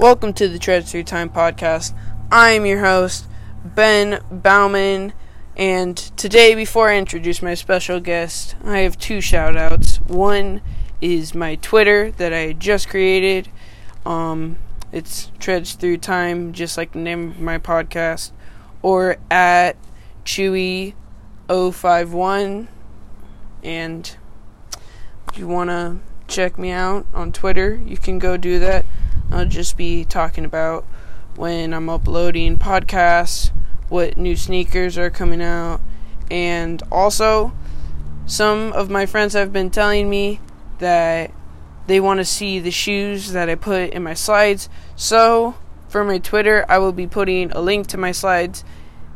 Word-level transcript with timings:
Welcome 0.00 0.32
to 0.32 0.48
the 0.48 0.58
Treads 0.58 0.90
Through 0.90 1.04
Time 1.04 1.28
podcast. 1.28 1.94
I 2.32 2.52
am 2.52 2.64
your 2.64 2.80
host, 2.80 3.26
Ben 3.62 4.24
Bauman, 4.30 5.12
and 5.58 5.94
today, 5.94 6.54
before 6.54 6.88
I 6.88 6.96
introduce 6.96 7.42
my 7.42 7.52
special 7.52 8.00
guest, 8.00 8.56
I 8.64 8.78
have 8.78 8.96
two 8.96 9.20
shout 9.20 9.58
outs. 9.58 10.00
One 10.00 10.62
is 11.02 11.34
my 11.34 11.56
Twitter 11.56 12.12
that 12.12 12.32
I 12.32 12.54
just 12.54 12.88
created. 12.88 13.50
Um, 14.06 14.56
it's 14.90 15.30
Treads 15.38 15.74
Through 15.74 15.98
Time, 15.98 16.54
just 16.54 16.78
like 16.78 16.92
the 16.92 16.98
name 16.98 17.32
of 17.32 17.38
my 17.38 17.58
podcast, 17.58 18.30
or 18.80 19.18
at 19.30 19.76
Chewy051. 20.24 22.68
And 23.62 24.16
if 25.30 25.38
you 25.38 25.46
want 25.46 25.68
to 25.68 25.98
check 26.26 26.58
me 26.58 26.70
out 26.70 27.04
on 27.12 27.32
Twitter, 27.32 27.78
you 27.84 27.98
can 27.98 28.18
go 28.18 28.38
do 28.38 28.58
that. 28.60 28.86
I'll 29.30 29.46
just 29.46 29.76
be 29.76 30.04
talking 30.04 30.44
about 30.44 30.84
when 31.36 31.72
I'm 31.72 31.88
uploading 31.88 32.58
podcasts, 32.58 33.52
what 33.88 34.16
new 34.16 34.36
sneakers 34.36 34.98
are 34.98 35.10
coming 35.10 35.42
out, 35.42 35.80
and 36.30 36.82
also 36.90 37.52
some 38.26 38.72
of 38.72 38.90
my 38.90 39.06
friends 39.06 39.34
have 39.34 39.52
been 39.52 39.70
telling 39.70 40.08
me 40.08 40.40
that 40.78 41.32
they 41.86 42.00
want 42.00 42.18
to 42.18 42.24
see 42.24 42.60
the 42.60 42.70
shoes 42.70 43.32
that 43.32 43.48
I 43.48 43.54
put 43.54 43.90
in 43.90 44.02
my 44.02 44.14
slides. 44.14 44.68
So, 44.96 45.56
for 45.88 46.04
my 46.04 46.18
Twitter, 46.18 46.64
I 46.68 46.78
will 46.78 46.92
be 46.92 47.06
putting 47.06 47.50
a 47.52 47.60
link 47.60 47.88
to 47.88 47.96
my 47.96 48.12
slides 48.12 48.64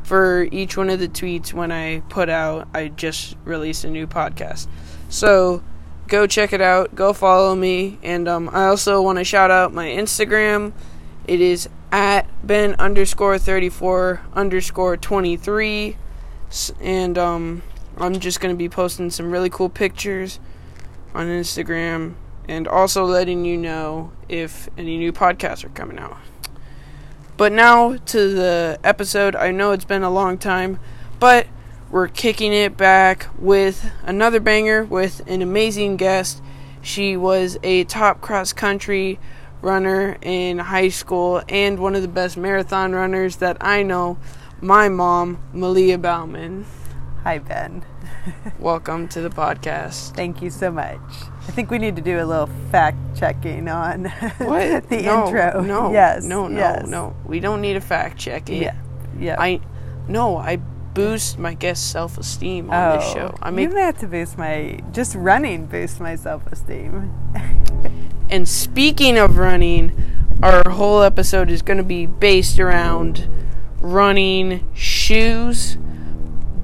for 0.02 0.48
each 0.50 0.76
one 0.76 0.90
of 0.90 0.98
the 0.98 1.08
tweets 1.08 1.52
when 1.52 1.72
I 1.72 2.00
put 2.08 2.28
out 2.28 2.68
I 2.74 2.88
just 2.88 3.36
released 3.44 3.84
a 3.84 3.90
new 3.90 4.06
podcast. 4.06 4.66
So, 5.08 5.62
go 6.08 6.26
check 6.26 6.52
it 6.52 6.60
out. 6.60 6.94
Go 6.94 7.12
follow 7.12 7.54
me. 7.54 7.98
And 8.02 8.28
um, 8.28 8.50
I 8.52 8.66
also 8.66 9.00
want 9.02 9.18
to 9.18 9.24
shout 9.24 9.50
out 9.50 9.72
my 9.72 9.86
Instagram. 9.86 10.72
It 11.26 11.40
is 11.40 11.68
at 11.90 12.26
Ben 12.46 12.74
underscore 12.74 13.38
34 13.38 14.20
underscore 14.34 14.96
23. 14.96 15.96
And 16.80 17.18
um, 17.18 17.62
I'm 17.96 18.20
just 18.20 18.40
going 18.40 18.54
to 18.54 18.58
be 18.58 18.68
posting 18.68 19.10
some 19.10 19.30
really 19.30 19.50
cool 19.50 19.68
pictures 19.68 20.40
on 21.14 21.26
Instagram 21.26 22.14
and 22.48 22.68
also 22.68 23.04
letting 23.04 23.44
you 23.44 23.56
know 23.56 24.12
if 24.28 24.68
any 24.76 24.98
new 24.98 25.12
podcasts 25.12 25.64
are 25.64 25.70
coming 25.70 25.98
out. 25.98 26.16
But 27.36 27.52
now 27.52 27.96
to 27.96 28.34
the 28.34 28.78
episode. 28.84 29.34
I 29.34 29.50
know 29.50 29.72
it's 29.72 29.84
been 29.84 30.02
a 30.02 30.10
long 30.10 30.38
time, 30.38 30.78
but 31.18 31.46
we're 31.94 32.08
kicking 32.08 32.52
it 32.52 32.76
back 32.76 33.28
with 33.38 33.88
another 34.02 34.40
banger 34.40 34.82
with 34.82 35.22
an 35.28 35.40
amazing 35.40 35.96
guest. 35.96 36.42
She 36.82 37.16
was 37.16 37.56
a 37.62 37.84
top 37.84 38.20
cross 38.20 38.52
country 38.52 39.20
runner 39.62 40.18
in 40.20 40.58
high 40.58 40.88
school 40.88 41.40
and 41.48 41.78
one 41.78 41.94
of 41.94 42.02
the 42.02 42.08
best 42.08 42.36
marathon 42.36 42.96
runners 42.96 43.36
that 43.36 43.58
I 43.60 43.84
know, 43.84 44.18
my 44.60 44.88
mom, 44.88 45.40
Malia 45.52 45.96
Bauman. 45.96 46.66
Hi, 47.22 47.38
Ben. 47.38 47.84
Welcome 48.58 49.06
to 49.10 49.20
the 49.20 49.30
podcast. 49.30 50.16
Thank 50.16 50.42
you 50.42 50.50
so 50.50 50.72
much. 50.72 50.98
I 51.46 51.52
think 51.52 51.70
we 51.70 51.78
need 51.78 51.94
to 51.94 52.02
do 52.02 52.18
a 52.18 52.26
little 52.26 52.50
fact 52.72 52.98
checking 53.16 53.68
on 53.68 54.06
What? 54.38 54.88
the 54.88 55.02
no, 55.02 55.26
intro. 55.26 55.60
No. 55.60 55.92
Yes. 55.92 56.24
No, 56.24 56.48
no, 56.48 56.58
yes. 56.58 56.88
no. 56.88 57.14
We 57.24 57.38
don't 57.38 57.60
need 57.60 57.76
a 57.76 57.80
fact 57.80 58.18
checking. 58.18 58.62
Yeah. 58.62 58.74
Yeah. 59.16 59.36
I 59.38 59.60
no, 60.08 60.36
I 60.36 60.58
boost 60.94 61.38
my 61.38 61.54
guest 61.54 61.90
self 61.90 62.16
esteem 62.16 62.70
on 62.70 62.98
this 62.98 63.08
Oh, 63.10 63.14
show. 63.14 63.38
I 63.42 63.50
you 63.50 63.56
make 63.56 63.70
don't 63.70 63.78
have 63.80 63.98
to 63.98 64.06
boost 64.06 64.38
my 64.38 64.80
just 64.92 65.14
running 65.14 65.66
boost 65.66 66.00
my 66.00 66.16
self 66.16 66.46
esteem. 66.46 67.12
And 68.30 68.48
speaking 68.48 69.18
of 69.18 69.36
running, 69.36 69.92
our 70.42 70.68
whole 70.70 71.02
episode 71.02 71.50
is 71.50 71.60
going 71.62 71.76
to 71.76 71.84
be 71.84 72.06
based 72.06 72.58
around 72.58 73.28
running 73.80 74.66
shoes. 74.74 75.76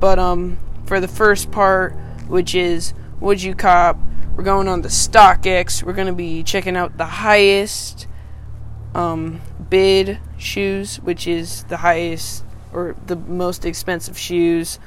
But 0.00 0.18
um 0.18 0.58
for 0.86 0.98
the 1.00 1.06
first 1.08 1.50
part, 1.52 1.94
which 2.26 2.54
is 2.54 2.94
would 3.20 3.42
you 3.42 3.54
cop, 3.54 3.98
we're 4.34 4.42
going 4.42 4.66
on 4.69 4.80
the 4.82 4.88
StockX. 4.88 5.82
We're 5.82 5.92
going 5.92 6.06
to 6.06 6.14
be 6.14 6.42
checking 6.42 6.76
out 6.76 6.96
the 6.96 7.04
highest 7.04 8.06
um 8.94 9.40
bid 9.69 10.19
shoes, 10.38 10.96
which 10.96 11.26
is 11.28 11.64
the 11.64 11.76
highest 11.78 12.44
or 12.72 12.97
the 13.06 13.16
most 13.16 13.64
expensive 13.64 14.16
shoes 14.19 14.78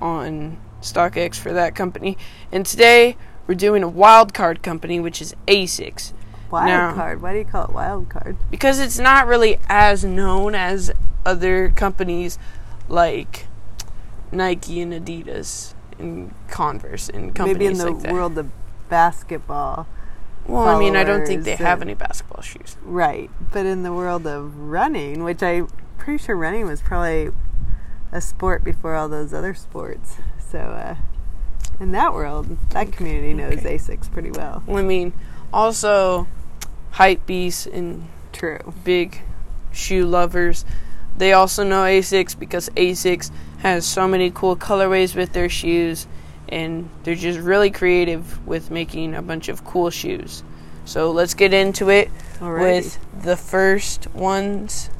on 0.00 0.58
StockX 0.80 1.36
for 1.36 1.52
that 1.52 1.74
company. 1.74 2.16
And 2.52 2.64
today 2.64 3.16
we're 3.46 3.54
doing 3.54 3.82
a 3.82 3.88
wild 3.88 4.32
card 4.34 4.62
company, 4.62 5.00
which 5.00 5.20
is 5.20 5.34
ASICS. 5.46 6.12
Wild 6.50 6.66
Now- 6.66 6.94
card. 6.94 7.20
Why 7.20 7.32
do 7.32 7.38
you 7.38 7.44
call 7.44 7.64
it 7.64 7.72
wild 7.72 8.08
card? 8.08 8.36
because 8.50 8.78
it's 8.78 8.98
not 8.98 9.26
really 9.26 9.58
as 9.68 10.04
known 10.04 10.54
as 10.54 10.90
other 11.26 11.68
companies 11.70 12.38
like 12.88 13.46
Nike 14.32 14.80
and 14.80 14.92
Adidas 14.92 15.74
and 15.98 16.32
Converse 16.48 17.08
and 17.08 17.34
companies 17.34 17.58
Maybe 17.58 17.66
in 17.66 17.78
the 17.78 17.90
like 18.04 18.12
world 18.12 18.38
of 18.38 18.50
basketball. 18.88 19.86
well, 20.46 20.68
I 20.68 20.78
mean, 20.78 20.96
I 20.96 21.04
don't 21.04 21.26
think 21.26 21.44
they 21.44 21.56
have 21.56 21.82
any 21.82 21.94
basketball 21.94 22.42
shoes. 22.42 22.76
Right. 22.82 23.30
But 23.52 23.66
in 23.66 23.82
the 23.82 23.92
world 23.92 24.26
of 24.26 24.56
running, 24.56 25.24
which 25.24 25.42
I'm 25.42 25.68
pretty 25.98 26.22
sure 26.22 26.36
running 26.36 26.66
was 26.66 26.80
probably 26.80 27.30
a 28.12 28.20
sport 28.20 28.64
before 28.64 28.94
all 28.94 29.08
those 29.08 29.34
other 29.34 29.54
sports. 29.54 30.16
So, 30.50 30.58
uh, 30.58 30.96
in 31.80 31.92
that 31.92 32.14
world, 32.14 32.56
that 32.70 32.92
community 32.92 33.34
knows 33.34 33.58
Okay. 33.58 33.76
ASICS 33.76 34.10
pretty 34.10 34.30
well. 34.30 34.62
I 34.68 34.82
mean, 34.82 35.12
also 35.52 36.26
hype 36.92 37.26
beasts 37.26 37.66
and 37.66 38.08
True. 38.32 38.58
big 38.84 39.20
shoe 39.72 40.06
lovers. 40.06 40.64
They 41.16 41.32
also 41.32 41.64
know 41.64 41.82
ASICS 41.82 42.38
because 42.38 42.68
ASICS 42.70 43.30
has 43.58 43.84
so 43.84 44.06
many 44.08 44.30
cool 44.30 44.56
colorways 44.56 45.14
with 45.14 45.32
their 45.32 45.48
shoes, 45.48 46.06
and 46.48 46.88
they're 47.02 47.14
just 47.14 47.38
really 47.40 47.70
creative 47.70 48.46
with 48.46 48.70
making 48.70 49.14
a 49.14 49.22
bunch 49.22 49.48
of 49.48 49.64
cool 49.64 49.90
shoes. 49.90 50.42
So 50.84 51.10
let's 51.10 51.34
get 51.34 51.52
into 51.52 51.90
it 51.90 52.08
Alrighty. 52.38 52.58
with 52.60 53.22
the 53.22 53.36
first 53.36 54.12
ones. 54.14 54.90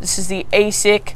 This 0.00 0.18
is 0.18 0.28
the 0.28 0.46
ASIC 0.52 1.14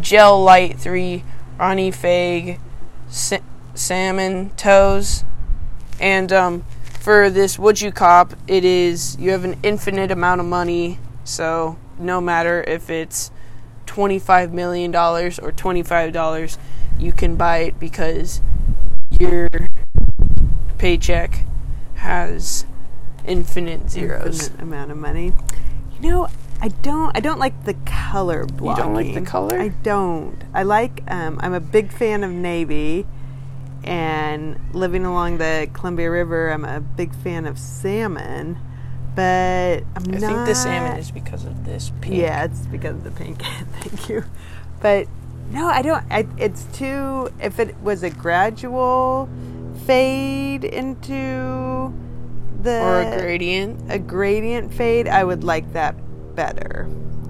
Gel-Lyte 0.00 0.78
3 0.78 1.24
Ronnie 1.58 1.90
Fieg 1.90 2.60
sa- 3.08 3.38
Salmon 3.74 4.50
Toes. 4.56 5.24
And 5.98 6.32
um, 6.32 6.64
for 7.00 7.28
this 7.28 7.58
Would 7.58 7.80
You 7.80 7.92
Cop, 7.92 8.34
it 8.46 8.64
is 8.64 9.16
you 9.18 9.30
have 9.30 9.44
an 9.44 9.58
infinite 9.62 10.10
amount 10.10 10.40
of 10.40 10.46
money, 10.46 10.98
so 11.24 11.78
no 11.98 12.20
matter 12.20 12.62
if 12.66 12.88
it's 12.88 13.30
$25 13.86 14.52
million 14.52 14.94
or 14.94 15.30
$25, 15.30 16.58
you 16.98 17.12
can 17.12 17.36
buy 17.36 17.58
it 17.58 17.80
because 17.80 18.40
your 19.18 19.48
paycheck 20.78 21.44
has 21.96 22.64
infinite 23.26 23.90
zeros. 23.90 24.48
Infinite 24.48 24.62
amount 24.62 24.90
of 24.90 24.96
money. 24.96 25.32
You 26.00 26.10
know, 26.10 26.28
I 26.62 26.68
don't. 26.68 27.16
I 27.16 27.20
don't 27.20 27.38
like 27.38 27.64
the 27.64 27.74
color 27.86 28.44
blocking. 28.44 28.84
You 28.84 28.90
don't 28.90 28.94
like 28.94 29.14
the 29.14 29.30
color? 29.30 29.58
I 29.58 29.68
don't. 29.68 30.36
I 30.52 30.62
like. 30.62 31.02
Um, 31.08 31.38
I'm 31.42 31.54
a 31.54 31.60
big 31.60 31.90
fan 31.92 32.22
of 32.22 32.30
navy, 32.30 33.06
and 33.84 34.58
living 34.74 35.04
along 35.06 35.38
the 35.38 35.68
Columbia 35.72 36.10
River, 36.10 36.50
I'm 36.50 36.64
a 36.64 36.80
big 36.80 37.14
fan 37.14 37.46
of 37.46 37.58
salmon. 37.58 38.58
But 39.14 39.82
I'm 39.96 40.04
I 40.14 40.18
not. 40.18 40.20
think 40.20 40.46
the 40.46 40.54
salmon 40.54 40.98
is 40.98 41.10
because 41.10 41.44
of 41.44 41.64
this 41.64 41.92
pink. 42.00 42.14
Yeah, 42.16 42.44
it's 42.44 42.66
because 42.66 42.94
of 42.96 43.04
the 43.04 43.10
pink. 43.10 43.42
Thank 43.80 44.08
you. 44.08 44.24
But 44.80 45.08
no, 45.50 45.66
I 45.66 45.82
don't. 45.82 46.04
I, 46.10 46.26
it's 46.38 46.64
too. 46.76 47.30
If 47.40 47.58
it 47.58 47.76
was 47.80 48.02
a 48.02 48.10
gradual 48.10 49.28
fade 49.86 50.64
into 50.64 51.92
the 52.62 52.80
Or 52.82 53.00
a 53.00 53.18
gradient. 53.18 53.90
a 53.90 53.98
gradient 53.98 54.72
fade, 54.74 55.08
I 55.08 55.24
would 55.24 55.42
like 55.42 55.72
that 55.72 55.94
better. 56.40 56.88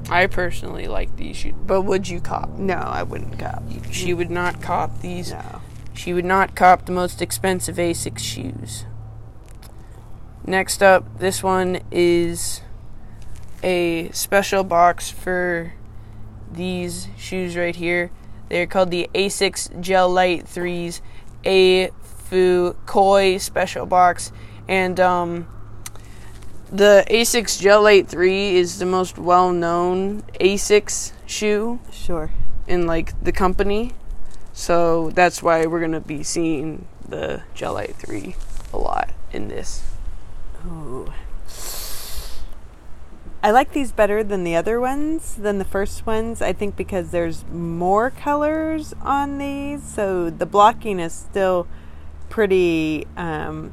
I 0.08 0.28
personally 0.28 0.86
like 0.86 1.16
these 1.16 1.36
shoes. 1.36 1.54
But 1.66 1.82
would 1.82 2.08
you 2.08 2.20
cop? 2.20 2.50
No, 2.50 2.76
I 2.76 3.02
wouldn't 3.02 3.40
cop. 3.40 3.64
She 3.90 4.14
would 4.14 4.30
not 4.30 4.62
cop 4.62 5.00
these. 5.00 5.32
No. 5.32 5.62
She 5.92 6.12
would 6.12 6.24
not 6.24 6.54
cop 6.54 6.86
the 6.86 6.92
most 6.92 7.20
expensive 7.20 7.74
ASICS 7.74 8.20
shoes. 8.20 8.84
Next 10.46 10.80
up, 10.80 11.18
this 11.18 11.42
one 11.42 11.80
is 11.90 12.60
a 13.64 14.10
special 14.12 14.62
box 14.62 15.10
for 15.10 15.74
these 16.52 17.08
shoes 17.18 17.56
right 17.56 17.74
here. 17.74 18.12
They're 18.48 18.68
called 18.68 18.92
the 18.92 19.10
ASICS 19.12 19.80
Gel-Lyte 19.80 20.44
3s 20.44 21.00
A 21.44 21.88
Fu 22.00 22.76
Koi 22.86 23.38
special 23.38 23.86
box. 23.86 24.30
And 24.68 25.00
um, 25.00 25.48
the 26.70 27.04
ASICS 27.10 27.60
Gel-Lyte 27.60 28.08
3 28.08 28.56
is 28.56 28.78
the 28.78 28.86
most 28.86 29.18
well 29.18 29.52
known 29.52 30.22
ASICS 30.40 31.12
shoe 31.26 31.80
Sure. 31.90 32.30
in 32.66 32.86
like 32.86 33.20
the 33.22 33.32
company. 33.32 33.92
So 34.52 35.10
that's 35.10 35.42
why 35.42 35.66
we're 35.66 35.80
gonna 35.80 36.00
be 36.00 36.22
seeing 36.22 36.86
the 37.08 37.42
Gel-Lyte 37.54 37.96
3 37.96 38.36
a 38.72 38.78
lot 38.78 39.10
in 39.32 39.48
this. 39.48 39.82
Ooh. 40.66 41.12
I 43.42 43.50
like 43.52 43.72
these 43.72 43.90
better 43.90 44.22
than 44.22 44.44
the 44.44 44.54
other 44.54 44.78
ones, 44.78 45.34
than 45.34 45.58
the 45.58 45.64
first 45.64 46.04
ones. 46.06 46.42
I 46.42 46.52
think 46.52 46.76
because 46.76 47.10
there's 47.10 47.44
more 47.50 48.10
colors 48.10 48.92
on 49.00 49.38
these, 49.38 49.82
so 49.82 50.28
the 50.28 50.44
blocking 50.44 51.00
is 51.00 51.14
still 51.14 51.66
pretty 52.28 53.06
um, 53.16 53.72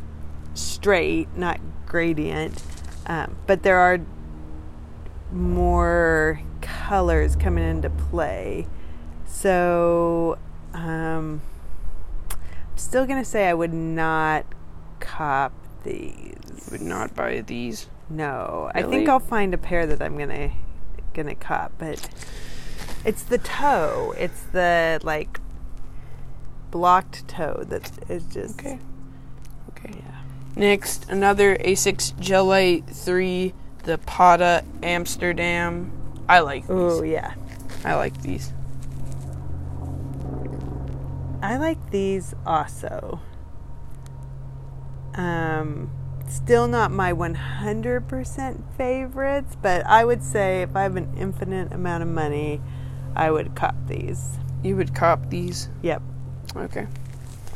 straight, 0.54 1.28
not 1.36 1.60
gradient. 1.86 2.64
Um, 3.08 3.38
but 3.48 3.64
there 3.64 3.80
are 3.80 4.00
more 5.32 6.42
colors 6.62 7.36
coming 7.36 7.68
into 7.68 7.90
play. 7.90 8.68
So 9.26 10.38
um, 10.74 11.42
I'm 12.32 12.78
still 12.78 13.06
going 13.06 13.20
to 13.20 13.30
say 13.30 13.48
I 13.48 13.54
would 13.54 13.74
not 13.74 14.46
cop 15.00 15.54
these. 15.84 16.70
Would 16.72 16.82
not 16.82 17.16
buy 17.16 17.42
these. 17.42 17.88
No, 18.10 18.72
I 18.74 18.84
think 18.84 19.10
I'll 19.10 19.20
find 19.20 19.54
a 19.54 19.58
pair 19.58 19.86
that 19.86 20.02
I'm 20.02 20.18
gonna 20.18 20.52
gonna 21.14 21.36
cop, 21.36 21.74
but 21.78 22.10
it's 23.04 23.24
the 23.24 23.38
toe. 23.38 24.14
It's 24.18 24.44
the 24.54 25.00
like 25.04 25.40
blocked 26.72 27.28
toe 27.28 27.64
that 27.68 27.92
is 28.10 28.24
just 28.28 28.60
Okay. 28.60 28.80
Okay. 29.70 29.94
Yeah. 30.06 30.17
Next, 30.58 31.08
another 31.10 31.56
Asics 31.58 32.20
Gel-Lyte 32.20 32.90
3, 32.90 33.54
the 33.84 34.00
Patta 34.00 34.64
Amsterdam. 34.82 35.92
I 36.28 36.40
like 36.40 36.64
these. 36.64 36.72
Oh 36.72 37.04
yeah, 37.04 37.36
I 37.86 37.94
like 37.94 38.20
these. 38.24 38.52
I 41.44 41.58
like 41.58 41.92
these 41.92 42.34
also. 42.44 43.22
Um, 45.14 45.92
still 46.28 46.68
not 46.68 46.90
my 46.92 47.14
100% 47.14 48.64
favorites, 48.76 49.56
but 49.62 49.86
I 49.86 50.06
would 50.06 50.24
say 50.24 50.64
if 50.64 50.76
I 50.76 50.82
have 50.82 50.96
an 50.96 51.14
infinite 51.16 51.72
amount 51.72 52.02
of 52.02 52.10
money, 52.10 52.62
I 53.16 53.30
would 53.30 53.56
cop 53.56 53.76
these. 53.86 54.38
You 54.64 54.76
would 54.76 54.96
cop 54.96 55.30
these? 55.30 55.70
Yep, 55.84 56.02
Okay. 56.56 56.88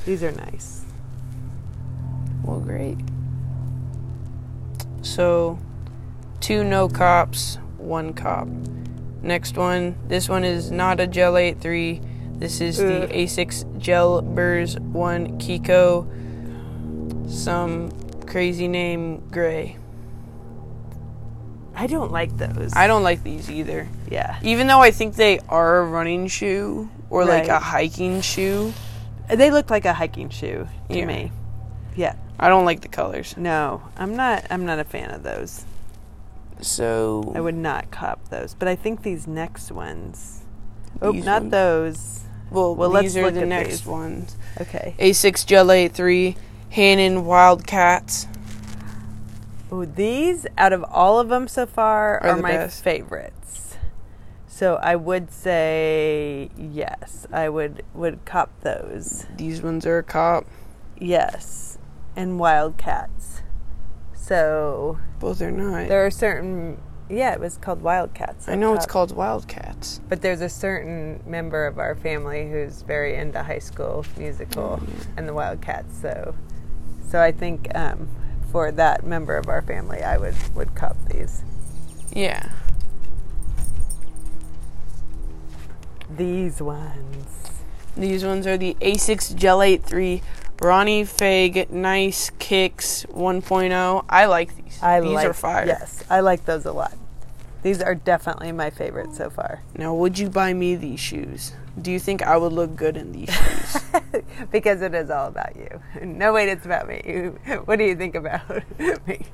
these 0.05 0.21
are 0.23 0.31
nice. 0.31 0.80
Well, 2.43 2.59
great. 2.59 2.97
So, 5.01 5.57
two 6.39 6.63
no 6.63 6.87
cops, 6.87 7.57
one 7.77 8.13
cop. 8.13 8.47
Next 9.21 9.57
one. 9.57 9.95
This 10.07 10.27
one 10.29 10.43
is 10.43 10.71
not 10.71 10.99
a 10.99 11.07
Gel 11.07 11.33
8-3. 11.33 12.39
This 12.39 12.59
is 12.61 12.77
the 12.77 13.03
Ugh. 13.03 13.09
ASICS 13.09 13.77
Gel 13.77 14.21
Burrs 14.21 14.79
1 14.79 15.37
Kiko. 15.39 16.07
Some 17.29 17.91
crazy 18.25 18.67
name 18.67 19.19
gray. 19.29 19.77
I 21.75 21.87
don't 21.87 22.11
like 22.11 22.35
those. 22.37 22.73
I 22.75 22.87
don't 22.87 23.03
like 23.03 23.23
these 23.23 23.49
either. 23.49 23.87
Yeah. 24.09 24.37
Even 24.43 24.67
though 24.67 24.81
I 24.81 24.91
think 24.91 25.15
they 25.15 25.39
are 25.49 25.79
a 25.79 25.85
running 25.85 26.27
shoe 26.27 26.89
or 27.09 27.25
like 27.25 27.47
a 27.47 27.59
hiking 27.59 28.21
shoe, 28.21 28.73
They 29.29 29.49
look 29.49 29.69
like 29.69 29.85
a 29.85 29.93
hiking 29.93 30.29
shoe 30.29 30.67
to 30.89 30.97
Yeah. 30.97 31.05
me. 31.05 31.31
Yeah. 31.95 32.15
I 32.41 32.49
don't 32.49 32.65
like 32.65 32.81
the 32.81 32.87
colors. 32.87 33.35
No, 33.37 33.83
I'm 33.95 34.15
not. 34.15 34.45
I'm 34.49 34.65
not 34.65 34.79
a 34.79 34.83
fan 34.83 35.11
of 35.11 35.23
those. 35.23 35.63
So 36.59 37.31
I 37.35 37.41
would 37.41 37.55
not 37.55 37.91
cop 37.91 38.29
those. 38.29 38.53
But 38.55 38.67
I 38.67 38.75
think 38.75 39.03
these 39.03 39.27
next 39.27 39.71
ones. 39.71 40.41
Oh, 41.01 41.11
These 41.13 41.25
not 41.25 41.41
ones? 41.43 41.51
those. 41.51 42.19
well, 42.51 42.75
well, 42.75 42.89
these 42.89 43.15
let's 43.15 43.17
are 43.17 43.21
look 43.25 43.33
the 43.35 43.41
at 43.41 43.47
next 43.47 43.69
these. 43.69 43.85
ones. 43.85 44.35
Okay. 44.59 44.95
ASICS 44.99 45.45
Gel 45.45 45.67
A3 45.67 46.35
Hanon 46.69 47.25
Wildcats. 47.25 48.27
Oh, 49.71 49.85
these 49.85 50.45
out 50.57 50.73
of 50.73 50.83
all 50.89 51.19
of 51.19 51.29
them 51.29 51.47
so 51.47 51.65
far 51.65 52.21
Are 52.23 52.31
are, 52.31 52.35
the 52.35 52.41
my 52.41 52.51
best. 52.51 52.83
favorites. 52.83 53.77
So 54.47 54.75
I 54.75 54.95
would 54.95 55.31
say 55.31 56.49
yes. 56.57 57.25
I 57.31 57.49
would 57.49 57.83
would 57.93 58.25
cop 58.25 58.49
those. 58.61 59.25
These 59.37 59.61
ones 59.61 59.85
are 59.85 59.99
a 59.99 60.03
cop. 60.03 60.45
Yes, 60.99 61.70
and 62.15 62.39
Wildcats. 62.39 63.41
So 64.13 64.99
Both 65.19 65.41
are 65.41 65.51
not. 65.51 65.87
there 65.87 66.05
are 66.05 66.11
certain. 66.11 66.81
Yeah, 67.09 67.33
it 67.33 67.41
was 67.41 67.57
called 67.57 67.81
Wildcats. 67.81 68.47
I 68.47 68.55
know 68.55 68.73
it's 68.73 68.85
called 68.85 69.13
Wildcats. 69.13 69.99
But 70.07 70.21
there's 70.21 70.39
a 70.39 70.47
certain 70.47 71.21
member 71.25 71.65
of 71.67 71.77
our 71.77 71.93
family 71.95 72.49
who's 72.49 72.83
very 72.83 73.15
into 73.17 73.43
High 73.43 73.59
School 73.59 74.05
Musical 74.17 74.81
and 75.17 75.27
the 75.27 75.33
Wildcats. 75.33 75.99
So, 76.01 76.35
so 77.09 77.21
I 77.21 77.33
think 77.33 77.67
um, 77.75 78.07
for 78.49 78.71
that 78.71 79.05
member 79.05 79.35
of 79.35 79.49
our 79.49 79.61
family, 79.61 80.01
I 80.01 80.17
would 80.17 80.35
would 80.55 80.73
cop 80.75 80.95
these. 81.09 81.43
Yeah. 82.13 82.49
These 86.09 86.61
ones. 86.61 87.51
These 87.95 88.23
ones 88.23 88.47
are 88.47 88.57
the 88.57 88.75
ASICS 88.81 89.35
Gel 89.35 89.59
8-3, 89.59 90.21
Ronnie 90.61 91.05
Fieg 91.05 91.71
Nice 91.71 92.29
Kicks 92.37 93.05
1.0. 93.09 94.05
I 94.07 94.25
like 94.25 94.55
these. 94.55 94.79
I 94.81 95.01
these 95.01 95.11
like. 95.11 95.27
are 95.27 95.33
fire. 95.33 95.65
Yes, 95.65 96.03
I 96.09 96.19
like 96.19 96.45
those 96.45 96.65
a 96.65 96.71
lot. 96.71 96.93
These 97.63 97.81
are 97.81 97.93
definitely 97.95 98.51
my 98.51 98.71
favorite 98.71 99.13
so 99.13 99.29
far 99.29 99.61
Now, 99.77 99.93
would 99.93 100.17
you 100.17 100.29
buy 100.29 100.51
me 100.53 100.75
these 100.75 100.99
shoes? 100.99 101.53
Do 101.79 101.91
you 101.91 101.99
think 101.99 102.23
I 102.23 102.35
would 102.35 102.51
look 102.53 102.75
good 102.75 102.97
in 102.97 103.11
these 103.11 103.29
shoes? 103.33 103.77
because 104.51 104.81
it 104.81 104.93
is 104.95 105.09
all 105.11 105.27
about 105.27 105.55
you. 105.55 105.81
No, 106.03 106.33
wait, 106.33 106.49
it's 106.49 106.65
about 106.65 106.87
me. 106.87 106.99
What 107.65 107.77
do 107.77 107.85
you 107.85 107.95
think 107.95 108.15
about 108.15 108.49
me? 108.79 109.25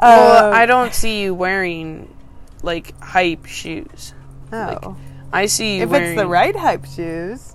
well, 0.00 0.46
Um, 0.48 0.54
I 0.54 0.66
don't 0.66 0.94
see 0.94 1.22
you 1.22 1.34
wearing 1.34 2.14
like 2.62 2.98
hype 3.00 3.46
shoes. 3.46 4.14
like, 4.52 4.78
Oh. 4.84 4.96
I 5.32 5.46
see 5.46 5.78
you 5.78 5.84
if 5.84 5.88
wearing 5.90 6.12
it's 6.12 6.20
the 6.20 6.26
right 6.26 6.54
hype 6.56 6.84
shoes, 6.84 7.54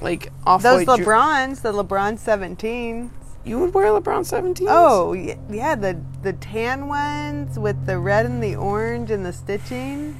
like 0.00 0.32
off 0.44 0.62
those 0.62 0.86
white. 0.86 1.00
LeBrons, 1.00 1.62
the 1.62 1.72
LeBron 1.72 2.18
17. 2.18 3.10
you 3.44 3.58
would 3.58 3.74
wear 3.74 3.86
LeBron 3.86 4.20
17s? 4.20 4.66
Oh, 4.68 5.12
yeah, 5.12 5.74
the 5.74 6.00
the 6.22 6.32
tan 6.34 6.88
ones 6.88 7.58
with 7.58 7.86
the 7.86 7.98
red 7.98 8.26
and 8.26 8.42
the 8.42 8.56
orange 8.56 9.10
and 9.10 9.24
the 9.24 9.32
stitching. 9.32 10.18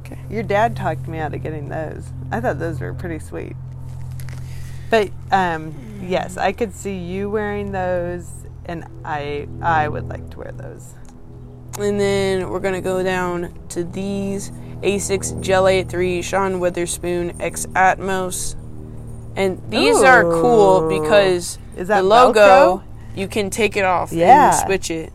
okay. 0.00 0.18
Your 0.30 0.42
dad 0.42 0.76
talked 0.76 1.06
me 1.08 1.18
out 1.18 1.34
of 1.34 1.42
getting 1.42 1.68
those. 1.68 2.04
I 2.30 2.40
thought 2.40 2.58
those 2.58 2.80
were 2.80 2.94
pretty 2.94 3.18
sweet. 3.18 3.56
But 4.90 5.10
um, 5.30 5.74
yes, 6.02 6.36
I 6.36 6.52
could 6.52 6.74
see 6.74 6.96
you 6.98 7.30
wearing 7.30 7.72
those, 7.72 8.28
and 8.66 8.84
I 9.04 9.48
I 9.62 9.88
would 9.88 10.08
like 10.08 10.28
to 10.30 10.38
wear 10.38 10.52
those. 10.52 10.94
And 11.78 11.98
then 11.98 12.50
we're 12.50 12.60
gonna 12.60 12.82
go 12.82 13.02
down 13.02 13.58
to 13.70 13.84
these 13.84 14.50
ASICS 14.82 15.40
Gel 15.40 15.64
8-3 15.64 16.22
Sean 16.22 16.60
Wotherspoon 16.60 17.40
X 17.40 17.64
Atmos. 17.68 18.56
And 19.36 19.62
these 19.70 20.02
are 20.02 20.22
cool 20.24 20.88
because 20.88 21.58
Is 21.76 21.88
that 21.88 22.00
the 22.02 22.06
logo 22.06 22.40
Velcro? 22.40 22.82
you 23.14 23.28
can 23.28 23.50
take 23.50 23.76
it 23.76 23.84
off 23.84 24.12
Yeah. 24.12 24.48
and 24.58 24.66
switch 24.66 24.90
it 24.90 25.12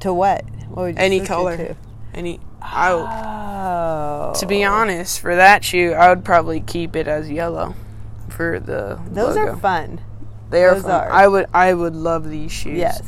To 0.00 0.12
what? 0.14 0.44
What 0.68 0.76
would 0.82 0.94
you 0.96 1.02
any 1.02 1.18
switch 1.18 1.24
it 1.26 1.28
color. 1.28 1.56
to? 1.56 1.76
Any 2.14 2.40
I, 2.62 2.90
Oh, 2.92 4.32
to 4.38 4.46
be 4.46 4.64
honest, 4.64 5.20
for 5.20 5.34
that 5.36 5.64
shoe, 5.64 5.92
I 5.92 6.08
would 6.10 6.24
probably 6.24 6.60
keep 6.60 6.94
it 6.96 7.06
as 7.08 7.30
yellow 7.30 7.74
for 8.28 8.60
the 8.60 8.98
those 9.10 9.36
logo. 9.36 9.52
are 9.52 9.56
fun. 9.56 10.00
They 10.50 10.64
are 10.64 10.74
those 10.74 10.82
fun. 10.82 10.90
are. 10.92 11.10
I 11.10 11.26
would 11.26 11.46
I 11.54 11.74
would 11.74 11.94
love 11.96 12.28
these 12.28 12.52
shoes. 12.52 12.78
Yes. 12.78 13.02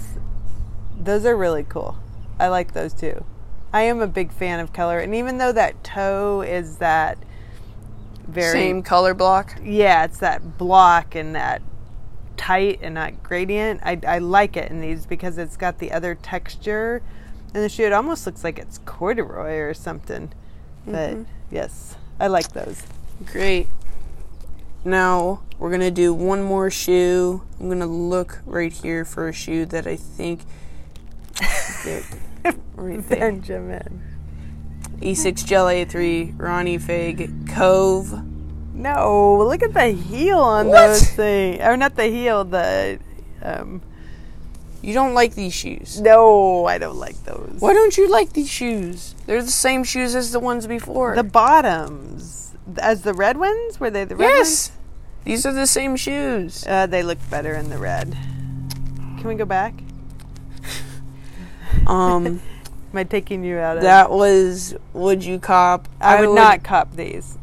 Those 0.98 1.24
are 1.26 1.36
really 1.36 1.64
cool. 1.68 1.96
I 2.38 2.48
like 2.48 2.72
those 2.72 2.92
too. 2.92 3.24
I 3.72 3.82
am 3.82 4.00
a 4.00 4.06
big 4.06 4.32
fan 4.32 4.60
of 4.60 4.72
color. 4.72 4.98
And 4.98 5.14
even 5.14 5.38
though 5.38 5.52
that 5.52 5.82
toe 5.84 6.42
is 6.42 6.76
that 6.78 7.18
very 8.32 8.52
Same 8.52 8.82
color 8.82 9.14
block. 9.14 9.58
Yeah, 9.62 10.04
it's 10.04 10.18
that 10.18 10.58
block 10.58 11.14
and 11.14 11.34
that 11.34 11.62
tight 12.36 12.80
and 12.82 12.94
not 12.94 13.22
gradient. 13.22 13.80
I, 13.84 14.00
I 14.06 14.18
like 14.18 14.56
it 14.56 14.70
in 14.70 14.80
these 14.80 15.06
because 15.06 15.38
it's 15.38 15.56
got 15.56 15.78
the 15.78 15.92
other 15.92 16.14
texture 16.14 17.02
in 17.54 17.60
the 17.60 17.68
shoe. 17.68 17.84
It 17.84 17.92
almost 17.92 18.26
looks 18.26 18.42
like 18.42 18.58
it's 18.58 18.78
corduroy 18.78 19.58
or 19.58 19.74
something. 19.74 20.32
But 20.86 21.10
mm-hmm. 21.10 21.22
yes, 21.50 21.96
I 22.18 22.26
like 22.28 22.52
those. 22.52 22.82
Great. 23.26 23.68
Now 24.84 25.42
we're 25.58 25.70
gonna 25.70 25.90
do 25.90 26.12
one 26.12 26.42
more 26.42 26.70
shoe. 26.70 27.42
I'm 27.60 27.68
gonna 27.68 27.86
look 27.86 28.40
right 28.46 28.72
here 28.72 29.04
for 29.04 29.28
a 29.28 29.32
shoe 29.32 29.66
that 29.66 29.86
I 29.86 29.96
think. 29.96 30.40
Right. 32.74 33.08
Benjamin. 33.08 34.11
ASICS 35.02 35.44
Gel 35.46 35.66
A3 35.66 36.38
Ronnie 36.38 36.78
Fieg 36.78 37.48
Cove. 37.48 38.12
No, 38.74 39.38
look 39.46 39.62
at 39.62 39.74
the 39.74 39.88
heel 39.88 40.38
on 40.40 40.68
What? 40.68 40.88
those 40.88 41.10
things. 41.10 41.60
Or 41.62 41.76
not 41.76 41.94
the 41.96 42.06
heel, 42.06 42.44
the 42.44 42.98
um 43.42 43.82
You 44.80 44.94
don't 44.94 45.14
like 45.14 45.34
these 45.34 45.52
shoes. 45.54 46.00
No, 46.00 46.64
I 46.66 46.78
don't 46.78 46.96
like 46.98 47.22
those. 47.24 47.56
Why 47.60 47.72
don't 47.72 47.96
you 47.96 48.08
like 48.10 48.32
these 48.32 48.50
shoes? 48.50 49.14
They're 49.26 49.42
the 49.42 49.50
same 49.50 49.84
shoes 49.84 50.14
as 50.14 50.32
the 50.32 50.40
ones 50.40 50.66
before. 50.66 51.14
The 51.14 51.22
bottoms. 51.22 52.54
As 52.78 53.02
the 53.02 53.12
red 53.14 53.36
ones? 53.36 53.78
Were 53.78 53.90
they 53.90 54.04
the 54.04 54.16
red 54.16 54.26
ones? 54.26 54.38
yes, 54.38 54.72
these 55.24 55.46
are 55.46 55.52
the 55.52 55.66
same 55.66 55.94
shoes. 55.96 56.64
Uh, 56.66 56.86
they 56.86 57.02
look 57.02 57.18
better 57.30 57.54
in 57.54 57.68
the 57.70 57.78
red. 57.78 58.16
Can 59.18 59.24
we 59.28 59.34
go 59.36 59.44
back? 59.44 59.74
Um, 61.86 62.40
Am 62.92 62.98
I 62.98 63.04
taking 63.04 63.42
you 63.42 63.56
out 63.56 63.78
of 63.78 63.82
That 63.84 64.10
was 64.10 64.74
would 64.92 65.24
you 65.24 65.38
cop? 65.38 65.88
I 66.00 66.26
would, 66.26 66.34
not 66.34 66.62
cop 66.62 66.94
these. 66.94 67.38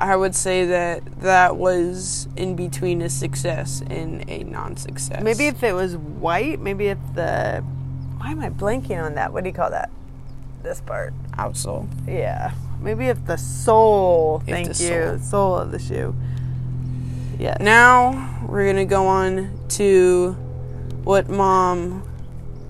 I 0.00 0.14
would 0.14 0.36
say 0.36 0.66
that 0.66 1.20
that 1.22 1.56
was 1.56 2.28
in 2.36 2.54
between 2.54 3.02
a 3.02 3.08
success 3.08 3.82
and 3.88 4.28
a 4.30 4.44
non-success. 4.44 5.22
Maybe 5.22 5.46
if 5.48 5.64
it 5.64 5.72
was 5.72 5.96
white, 5.96 6.60
maybe 6.60 6.86
if 6.88 6.98
the 7.14 7.64
why 8.18 8.30
am 8.30 8.40
I 8.40 8.50
blanking 8.50 9.02
on 9.02 9.14
that? 9.14 9.32
What 9.32 9.42
do 9.42 9.50
you 9.50 9.54
call 9.54 9.70
that? 9.70 9.90
This 10.62 10.80
part. 10.80 11.12
outsole. 11.32 11.88
Yeah. 12.06 12.52
Maybe 12.80 13.06
if 13.06 13.24
the 13.26 13.36
sole. 13.36 14.42
If 14.46 14.52
thank 14.52 14.76
the 14.76 14.84
you. 14.84 15.18
Sole 15.24 15.56
of 15.56 15.72
the 15.72 15.78
shoe. 15.78 16.14
Yeah. 17.38 17.56
Now 17.60 18.44
we're 18.48 18.66
gonna 18.66 18.84
go 18.84 19.06
on 19.06 19.58
to 19.70 20.32
what 21.02 21.28
mom's 21.28 22.04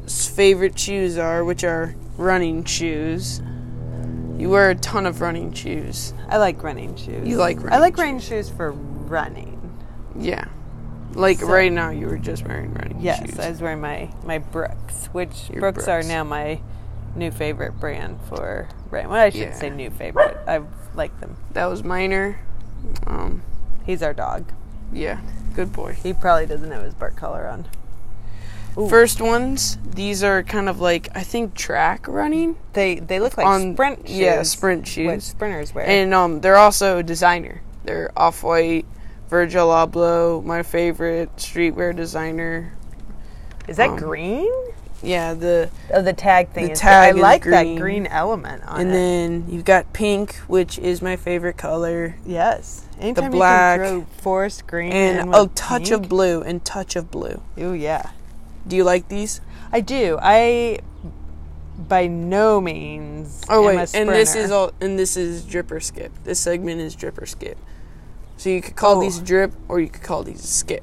favorite 0.06 0.78
shoes 0.78 1.18
are, 1.18 1.44
which 1.44 1.64
are 1.64 1.94
running 2.16 2.64
shoes. 2.64 3.40
You 4.38 4.50
wear 4.50 4.70
a 4.70 4.74
ton 4.74 5.06
of 5.06 5.20
running 5.20 5.52
shoes. 5.52 6.12
I 6.28 6.36
like 6.36 6.62
running 6.62 6.94
shoes. 6.96 7.26
You 7.26 7.36
like 7.36 7.58
I 7.70 7.78
like 7.78 7.96
running 7.96 8.20
shoes 8.20 8.48
for 8.50 8.72
running. 8.72 9.52
Yeah. 10.14 10.44
Like 11.14 11.38
So- 11.40 11.46
right 11.46 11.72
now, 11.72 11.90
you 11.90 12.06
were 12.06 12.18
just 12.18 12.46
wearing 12.46 12.74
running 12.74 13.00
Yes, 13.00 13.20
shoes. 13.20 13.30
Yes, 13.36 13.46
I 13.46 13.50
was 13.50 13.60
wearing 13.62 13.80
my 13.80 14.10
my 14.24 14.38
Brooks, 14.38 15.06
which 15.12 15.48
Your 15.50 15.60
Brooks, 15.60 15.88
are 15.88 16.02
now 16.02 16.22
my 16.24 16.60
new 17.14 17.30
favorite 17.30 17.80
brand 17.80 18.18
for 18.28 18.68
running. 18.90 19.10
Well, 19.10 19.22
I 19.22 19.30
should 19.30 19.40
Yeah. 19.40 19.54
say 19.54 19.70
new 19.70 19.90
favorite. 19.90 20.36
I 20.46 20.60
like 20.94 21.18
them. 21.20 21.36
that 21.54 21.66
was 21.66 21.82
minor. 21.82 22.38
Um, 23.06 23.42
He's 23.86 24.02
our 24.02 24.12
dog. 24.12 24.44
yeah, 24.92 25.20
good 25.54 25.72
boy. 25.72 25.94
He 26.02 26.12
probably 26.12 26.44
doesn't 26.46 26.70
have 26.70 26.82
his 26.82 26.92
bark 26.94 27.16
collar 27.16 27.46
on. 27.46 27.66
Ooh. 28.78 28.88
First 28.88 29.20
ones, 29.20 29.78
these 29.84 30.22
are 30.22 30.42
kind 30.42 30.68
of 30.68 30.80
like 30.80 31.08
I 31.14 31.22
think 31.22 31.54
track 31.54 32.06
running 32.06 32.56
They 32.74 32.96
they 32.96 33.20
look 33.20 33.38
like 33.38 33.46
on 33.46 33.72
sprint 33.74 34.06
shoes. 34.06 34.16
Yeah, 34.18 34.42
sprint 34.42 34.86
shoes. 34.86 35.06
What 35.06 35.22
sprinters 35.22 35.74
wear. 35.74 35.86
And 35.86 36.12
um, 36.12 36.40
they're 36.40 36.56
also 36.56 37.00
designer. 37.02 37.62
They're 37.84 38.12
off 38.16 38.42
white. 38.42 38.84
Virgil 39.28 39.68
Abloh, 39.68 40.44
my 40.44 40.62
favorite 40.62 41.34
streetwear 41.36 41.96
designer. 41.96 42.74
Is 43.66 43.76
that 43.78 43.90
um, 43.90 43.96
green? 43.96 44.52
Yeah, 45.02 45.34
the 45.34 45.68
Oh, 45.92 46.00
the 46.00 46.12
tag 46.12 46.50
thing. 46.50 46.68
the 46.68 46.74
tag 46.74 47.16
I 47.16 47.20
like 47.20 47.42
green. 47.42 47.74
that 47.74 47.80
green 47.80 48.06
element 48.06 48.62
on 48.64 48.80
and 48.80 48.90
it. 48.90 48.94
And 48.94 48.94
then 48.94 49.52
you've 49.52 49.64
got 49.64 49.92
pink, 49.92 50.36
which 50.46 50.78
is 50.78 51.02
my 51.02 51.16
favorite 51.16 51.56
color, 51.56 52.14
yes, 52.24 52.84
anytime 53.00 53.30
black 53.32 53.78
you 53.78 53.84
can 53.84 54.04
throw 54.06 54.22
forest 54.22 54.66
green 54.66 54.92
and 54.92 55.34
a 55.34 55.48
touch 55.54 55.90
pink. 55.90 56.02
of 56.04 56.08
blue 56.08 56.42
and 56.42 56.64
touch 56.64 56.94
of 56.96 57.10
blue. 57.10 57.42
Ooh, 57.58 57.72
yeah. 57.74 58.10
Do 58.66 58.76
you 58.76 58.84
like 58.84 59.08
these? 59.08 59.40
I 59.72 59.80
do. 59.80 60.18
I 60.20 60.80
by 61.78 62.06
no 62.06 62.60
means. 62.60 63.42
Oh 63.48 63.68
am 63.68 63.76
a 63.76 63.78
wait, 63.80 63.94
and 63.94 64.08
this 64.08 64.34
is 64.34 64.50
all 64.50 64.72
and 64.80 64.98
this 64.98 65.16
is 65.16 65.44
drip 65.44 65.70
or 65.70 65.80
skip. 65.80 66.12
This 66.24 66.40
segment 66.40 66.80
is 66.80 66.94
drip 66.94 67.20
or 67.20 67.26
skip. 67.26 67.58
So 68.36 68.48
you 68.50 68.60
could 68.62 68.76
call 68.76 68.98
Oh. 68.98 69.00
these 69.00 69.18
drip 69.18 69.52
or 69.68 69.80
you 69.80 69.88
could 69.88 70.02
call 70.02 70.22
these 70.22 70.42
skip. 70.42 70.82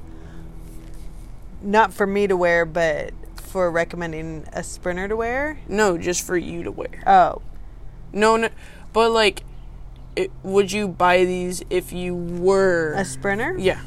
not 1.62 1.94
for 1.94 2.06
me 2.06 2.28
to 2.28 2.36
wear, 2.36 2.66
but 2.66 3.14
for 3.38 3.70
recommending 3.72 4.46
a 4.54 4.64
sprinter 4.64 5.08
to 5.08 5.16
wear. 5.16 5.60
No, 5.68 5.98
just 5.98 6.26
for 6.26 6.36
you 6.36 6.64
to 6.64 6.72
wear. 6.72 7.02
Oh, 7.08 7.42
No, 8.12 8.36
no, 8.38 8.50
but 8.92 9.12
like, 9.12 9.44
it, 10.16 10.30
would 10.44 10.72
you 10.72 10.88
buy 10.88 11.24
these 11.26 11.64
if 11.70 11.94
you 11.94 12.16
were? 12.16 12.94
a 12.98 13.06
sprinter. 13.06 13.56
yeah, 13.58 13.80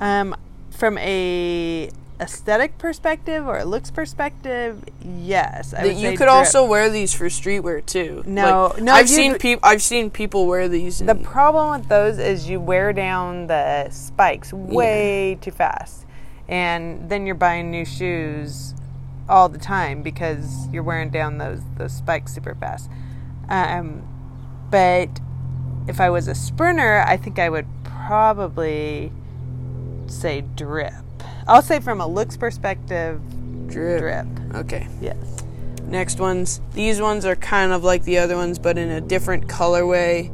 Um, 0.00 0.34
from 0.70 0.98
a 0.98 1.90
aesthetic 2.20 2.78
perspective 2.78 3.46
or 3.46 3.58
a 3.58 3.64
looks 3.64 3.90
perspective, 3.90 4.82
yes. 5.04 5.74
I 5.74 5.84
you 5.84 6.10
could 6.10 6.18
drip. 6.18 6.30
also 6.30 6.64
wear 6.64 6.88
these 6.88 7.12
for 7.12 7.26
streetwear 7.26 7.84
too. 7.84 8.22
No, 8.26 8.72
Like, 8.74 8.82
no, 8.82 8.92
I've 8.92 9.08
seen 9.08 9.36
people. 9.36 9.68
I've 9.68 9.82
seen 9.82 10.10
people 10.10 10.46
wear 10.46 10.68
these. 10.68 10.98
The 10.98 11.14
problem 11.14 11.78
with 11.78 11.88
those 11.88 12.18
is 12.18 12.48
you 12.48 12.60
wear 12.60 12.92
down 12.92 13.46
the 13.46 13.90
spikes 13.90 14.52
way 14.52 15.38
too 15.40 15.50
fast. 15.50 16.04
And 16.48 17.08
then 17.08 17.26
you're 17.26 17.34
buying 17.34 17.70
new 17.70 17.84
shoes 17.84 18.74
all 19.28 19.48
the 19.48 19.58
time 19.58 20.02
because 20.02 20.68
you're 20.68 20.84
wearing 20.84 21.10
down 21.10 21.38
those 21.38 21.60
those 21.76 21.92
spikes 21.92 22.32
super 22.34 22.54
fast. 22.54 22.88
Um, 23.48 24.06
but 24.70 25.08
if 25.88 26.00
I 26.00 26.10
was 26.10 26.28
a 26.28 26.34
sprinter, 26.34 27.04
I 27.06 27.16
think 27.16 27.38
I 27.38 27.48
would 27.48 27.66
probably 27.84 29.12
say 30.06 30.42
drip. 30.42 30.94
I'll 31.48 31.62
say 31.62 31.80
from 31.80 32.00
a 32.00 32.06
looks 32.06 32.36
perspective, 32.36 33.20
drip. 33.68 34.00
drip. 34.00 34.26
Okay. 34.54 34.88
Yes. 35.00 35.16
Next 35.82 36.18
ones. 36.18 36.60
These 36.72 37.00
ones 37.00 37.24
are 37.24 37.36
kind 37.36 37.72
of 37.72 37.84
like 37.84 38.02
the 38.02 38.18
other 38.18 38.36
ones, 38.36 38.58
but 38.58 38.76
in 38.78 38.90
a 38.90 39.00
different 39.00 39.46
colorway. 39.46 40.32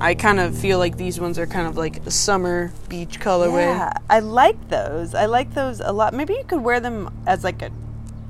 I 0.00 0.14
kind 0.14 0.38
of 0.38 0.56
feel 0.56 0.78
like 0.78 0.96
these 0.96 1.18
ones 1.18 1.40
are 1.40 1.46
kind 1.46 1.66
of 1.66 1.76
like 1.76 2.06
a 2.06 2.10
summer 2.12 2.72
beach 2.88 3.18
colorway. 3.18 3.66
Yeah, 3.66 3.92
I 4.08 4.20
like 4.20 4.68
those. 4.68 5.12
I 5.12 5.26
like 5.26 5.54
those 5.54 5.80
a 5.80 5.90
lot. 5.90 6.14
Maybe 6.14 6.34
you 6.34 6.44
could 6.44 6.60
wear 6.60 6.78
them 6.78 7.12
as 7.26 7.42
like 7.42 7.62
a 7.62 7.72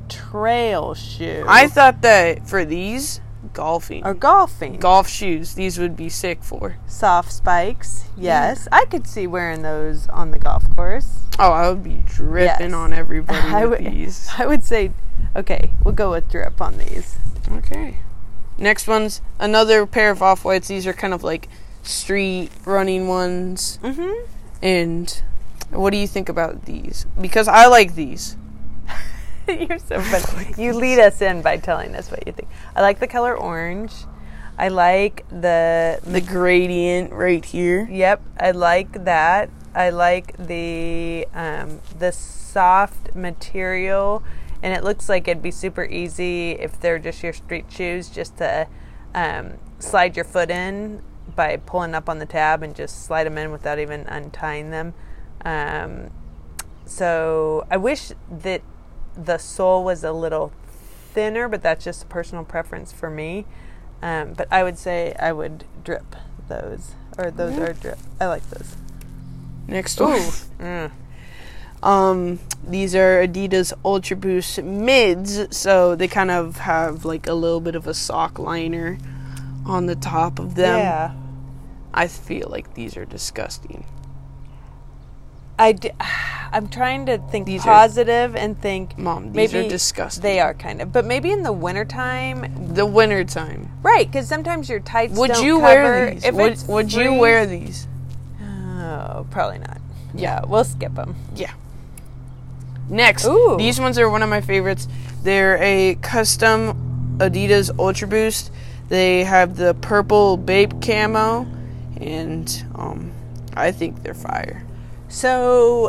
trail 0.09 0.95
shoe. 0.95 1.45
I 1.47 1.69
thought 1.69 2.01
that 2.03 2.49
for 2.49 2.65
these 2.65 3.21
golfing, 3.59 4.05
or 4.07 4.15
golfing. 4.15 4.79
golf 4.79 5.09
shoes, 5.09 5.55
these 5.55 5.79
would 5.79 5.97
be 5.97 6.09
sick 6.09 6.43
for. 6.45 6.77
Soft 6.87 7.33
spikes. 7.33 8.05
Yes, 8.17 8.69
I 8.71 8.85
could 8.87 9.07
see 9.07 9.27
wearing 9.27 9.63
those 9.63 10.09
on 10.09 10.31
the 10.31 10.39
golf 10.39 10.65
course. 10.77 11.21
Oh, 11.39 11.51
I 11.53 11.69
would 11.69 11.83
be 11.83 12.03
dripping 12.07 12.71
Yes. 12.71 12.73
on 12.73 12.93
everybody 12.93 13.39
I 13.49 13.65
would. 13.67 13.81
these. 13.85 14.29
I 14.39 14.47
would 14.47 14.63
say, 14.65 14.93
okay, 15.35 15.73
we'll 15.83 15.95
go 15.95 16.11
with 16.13 16.31
drip 16.31 16.61
on 16.61 16.79
these. 16.79 17.17
Okay. 17.51 17.97
Next 18.57 18.87
one's 18.87 19.21
another 19.39 19.87
pair 19.87 20.11
of 20.11 20.23
off 20.23 20.45
whites. 20.45 20.69
These 20.69 20.87
are 20.87 20.93
kind 20.93 21.13
of 21.15 21.23
like 21.25 21.49
street 21.83 22.51
running 22.65 23.09
ones. 23.09 23.79
Mm-hmm. 23.83 24.25
And 24.63 25.23
what 25.71 25.91
do 25.91 25.97
you 25.97 26.07
think 26.07 26.29
about 26.29 26.65
these? 26.65 27.07
Because 27.21 27.49
I 27.49 27.67
like 27.67 27.95
these. 27.95 28.37
You're 29.69 29.79
so 29.79 30.01
funny. 30.03 30.55
You 30.63 30.75
lead 30.75 30.99
us 30.99 31.21
in 31.23 31.43
by 31.43 31.57
telling 31.57 31.95
us 31.95 32.11
what 32.11 32.27
you 32.27 32.33
think. 32.33 32.49
I 32.75 32.83
like 32.83 32.99
the 33.01 33.07
color 33.07 33.37
orange. 33.37 33.93
I 34.59 34.69
like 34.69 35.25
the 35.29 36.01
The 36.05 36.21
gradient 36.21 37.13
right 37.13 37.45
here. 37.45 37.89
Yep, 37.91 38.23
I 38.39 38.51
like 38.51 39.05
that. 39.05 39.51
I 39.75 39.91
like 39.91 40.37
the 40.37 41.29
um, 41.33 41.81
the 41.99 42.11
soft 42.11 43.15
material, 43.15 44.23
and 44.63 44.75
it 44.75 44.83
looks 44.83 45.09
like 45.09 45.29
it'd 45.29 45.43
be 45.43 45.53
super 45.53 45.85
easy 45.85 46.53
if 46.53 46.81
they're 46.81 46.99
just 46.99 47.23
your 47.23 47.33
street 47.33 47.67
shoes, 47.71 48.09
just 48.09 48.39
to 48.39 48.67
um, 49.15 49.55
slide 49.79 50.17
your 50.17 50.25
foot 50.25 50.51
in 50.51 51.03
by 51.37 51.57
pulling 51.57 51.95
up 51.95 52.09
on 52.09 52.19
the 52.19 52.27
tab 52.27 52.65
and 52.65 52.75
just 52.75 53.05
slide 53.05 53.25
them 53.25 53.39
in 53.39 53.53
without 53.53 53.79
even 53.79 54.01
untying 54.09 54.71
them. 54.71 54.95
Um, 55.45 56.11
so 56.85 57.65
I 57.71 57.77
wish 57.77 58.11
that 58.29 58.63
the 59.19 59.39
sole 59.39 59.85
was 59.85 60.05
a 60.05 60.13
little 60.13 60.53
thinner, 61.13 61.49
but 61.49 61.63
that's 61.63 61.85
just 61.85 62.05
a 62.05 62.07
personal 62.07 62.45
preference 62.45 62.93
for 62.93 63.11
me. 63.11 63.45
Um, 64.01 64.35
but 64.35 64.47
I 64.53 64.63
would 64.63 64.79
say 64.79 65.15
I 65.19 65.33
would 65.33 65.65
drip 65.83 66.15
those, 66.49 66.93
or 67.19 67.31
those 67.31 67.59
are 67.59 67.73
drip. 67.73 67.99
I 68.21 68.27
like 68.27 68.49
those. 68.51 68.77
Next 69.67 70.01
one. 70.01 70.21
Mm. 70.59 70.91
Um, 71.83 72.39
these 72.67 72.95
are 72.95 73.27
Adidas 73.27 73.73
Ultra 73.85 74.17
Boost 74.17 74.63
mids, 74.63 75.57
so 75.57 75.95
they 75.95 76.09
kind 76.09 76.31
of 76.31 76.57
have 76.59 77.05
like 77.05 77.27
a 77.27 77.35
little 77.35 77.61
bit 77.61 77.75
of 77.75 77.87
a 77.87 77.95
sock 77.95 78.39
liner 78.39 78.99
on 79.67 79.87
the 79.87 79.95
top 79.95 80.39
of 80.39 80.55
them. 80.55 80.79
Yeah, 80.79 81.13
I 81.93 82.09
feel 82.09 82.49
like 82.51 82.75
these 82.75 82.97
are 82.97 83.05
disgusting. 83.05 83.85
I 85.59 85.73
d- 85.73 85.91
I'm 86.51 86.69
trying 86.69 87.05
to 87.07 87.19
think 87.19 87.47
These 87.47 87.61
are- 87.63 87.65
positive 87.65 88.35
and 88.35 88.59
think 88.59 88.97
Mom, 88.97 89.33
these 89.33 89.53
maybe 89.53 89.67
are 89.67 89.69
disgusting. 89.69 90.23
They 90.23 90.41
are 90.41 90.55
kind 90.55 90.81
of, 90.81 90.93
but 90.93 91.05
maybe 91.05 91.31
in 91.31 91.43
the 91.43 91.53
wintertime, 91.53 92.73
The 92.75 92.87
winter 92.87 93.23
time. 93.25 93.71
right? 93.83 94.11
Because 94.11 94.29
sometimes 94.29 94.69
your 94.71 94.81
tights 94.81 95.19
Would 95.19 95.33
don't 95.33 95.45
you 95.45 95.57
cover. 95.61 95.65
wear 95.67 96.11
these? 96.15 96.25
If 96.25 96.35
would 96.35 96.53
it's 96.53 96.67
would 96.67 96.93
you 96.93 97.15
wear 97.15 97.45
these? 97.45 97.87
Oh, 98.41 99.27
probably 99.31 99.59
not. 99.59 99.79
Yeah, 100.15 100.41
we'll 100.47 100.65
skip 100.65 100.95
them. 100.95 101.15
Yeah. 101.37 101.53
Next, 102.89 103.27
Ooh. 103.27 103.57
these 103.59 103.79
ones 103.79 103.99
are 103.99 104.09
one 104.09 104.23
of 104.23 104.31
my 104.31 104.41
favorites. 104.41 104.89
They're 105.23 105.59
a 105.63 105.97
custom 105.97 107.17
Adidas 107.19 107.71
Ultra 107.79 108.09
Boost. 108.09 108.51
They 108.89 109.25
have 109.25 109.57
the 109.57 109.75
purple 109.75 110.39
Bape 110.39 110.81
camo, 110.81 111.47
and 112.01 112.65
um, 112.75 113.13
I 113.55 113.71
think 113.73 114.03
they're 114.03 114.15
fire. 114.15 114.65
So 115.09 115.89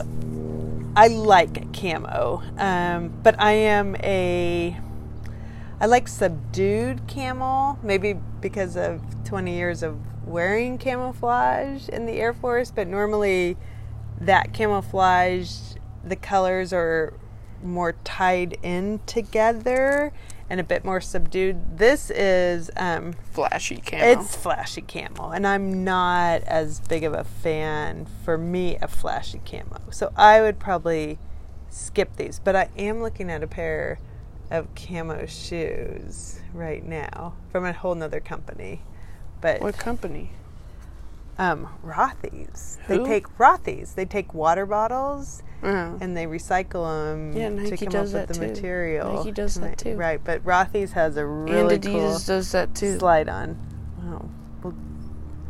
I 0.95 1.07
like 1.07 1.73
camo, 1.73 2.41
um, 2.57 3.13
but 3.21 3.39
I 3.39 3.51
am 3.51 3.97
a 3.97 4.77
I 5.81 5.85
like 5.85 6.07
subdued 6.07 7.05
camel, 7.07 7.77
maybe 7.83 8.13
because 8.41 8.77
of 8.77 9.01
20 9.25 9.53
years 9.53 9.83
of 9.83 9.97
wearing 10.25 10.77
camouflage 10.77 11.89
in 11.89 12.05
the 12.05 12.13
Air 12.13 12.33
Force, 12.33 12.71
but 12.71 12.87
normally 12.87 13.57
that 14.21 14.53
camouflage, 14.53 15.75
the 16.03 16.15
colors 16.15 16.71
are 16.71 17.13
more 17.61 17.93
tied 18.03 18.57
in 18.63 18.99
together 19.05 20.13
and 20.49 20.59
a 20.59 20.63
bit 20.63 20.83
more 20.83 20.99
subdued. 20.99 21.77
This 21.77 22.09
is 22.09 22.71
um, 22.75 23.13
Flashy 23.31 23.77
camo. 23.77 24.03
it's 24.03 24.35
flashy 24.35 24.81
camo, 24.81 25.29
and 25.31 25.45
I'm 25.45 25.83
not 25.83 26.41
as 26.43 26.79
big 26.81 27.03
of 27.03 27.13
a 27.13 27.23
fan 27.23 28.07
for 28.25 28.37
me 28.37 28.77
of 28.77 28.91
flashy 28.91 29.41
camo. 29.45 29.79
So 29.91 30.11
I 30.15 30.41
would 30.41 30.59
probably 30.59 31.19
skip 31.69 32.15
these. 32.15 32.39
But 32.39 32.55
I 32.55 32.69
am 32.77 33.01
looking 33.01 33.29
at 33.29 33.43
a 33.43 33.47
pair 33.47 33.99
of 34.51 34.73
camo 34.75 35.25
shoes 35.27 36.39
right 36.53 36.83
now 36.83 37.35
from 37.51 37.65
a 37.65 37.73
whole 37.73 37.95
nother 37.95 38.19
company. 38.19 38.81
But 39.41 39.61
what 39.61 39.77
company? 39.77 40.31
Um, 41.39 41.67
Rothy's. 41.83 42.77
They 42.87 42.97
Who? 42.97 43.05
take 43.07 43.27
Rothy's. 43.37 43.93
They 43.93 44.05
take 44.05 44.33
water 44.33 44.65
bottles 44.67 45.41
Oh. 45.61 45.97
and 45.99 46.15
they 46.15 46.25
recycle 46.25 46.85
them 47.09 47.33
Yeah, 47.33 47.49
to 47.69 47.75
come 47.77 47.89
does 47.89 48.13
up 48.13 48.21
with 48.21 48.27
that 48.29 48.39
the 48.39 48.45
too. 48.47 48.53
material. 48.53 49.15
Nike 49.15 49.31
does 49.31 49.57
And 49.57 49.65
that 49.65 49.77
too. 49.77 49.95
Right, 49.95 50.21
but 50.23 50.43
Rothy's 50.45 50.91
has 50.93 51.17
a 51.17 51.25
really 51.25 51.75
and 51.75 51.83
Adidas 51.83 51.91
cool 51.91 52.19
does 52.35 52.51
that 52.53 52.75
too. 52.75 52.97
slide 52.99 53.27
on. 53.27 53.57
Wow. 54.01 54.29
Well, 54.63 54.73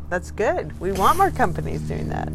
that's 0.09 0.31
good. 0.31 0.79
We 0.79 0.91
want 0.93 1.17
more 1.17 1.29
companies 1.31 1.81
doing 1.81 2.09
that. 2.09 2.29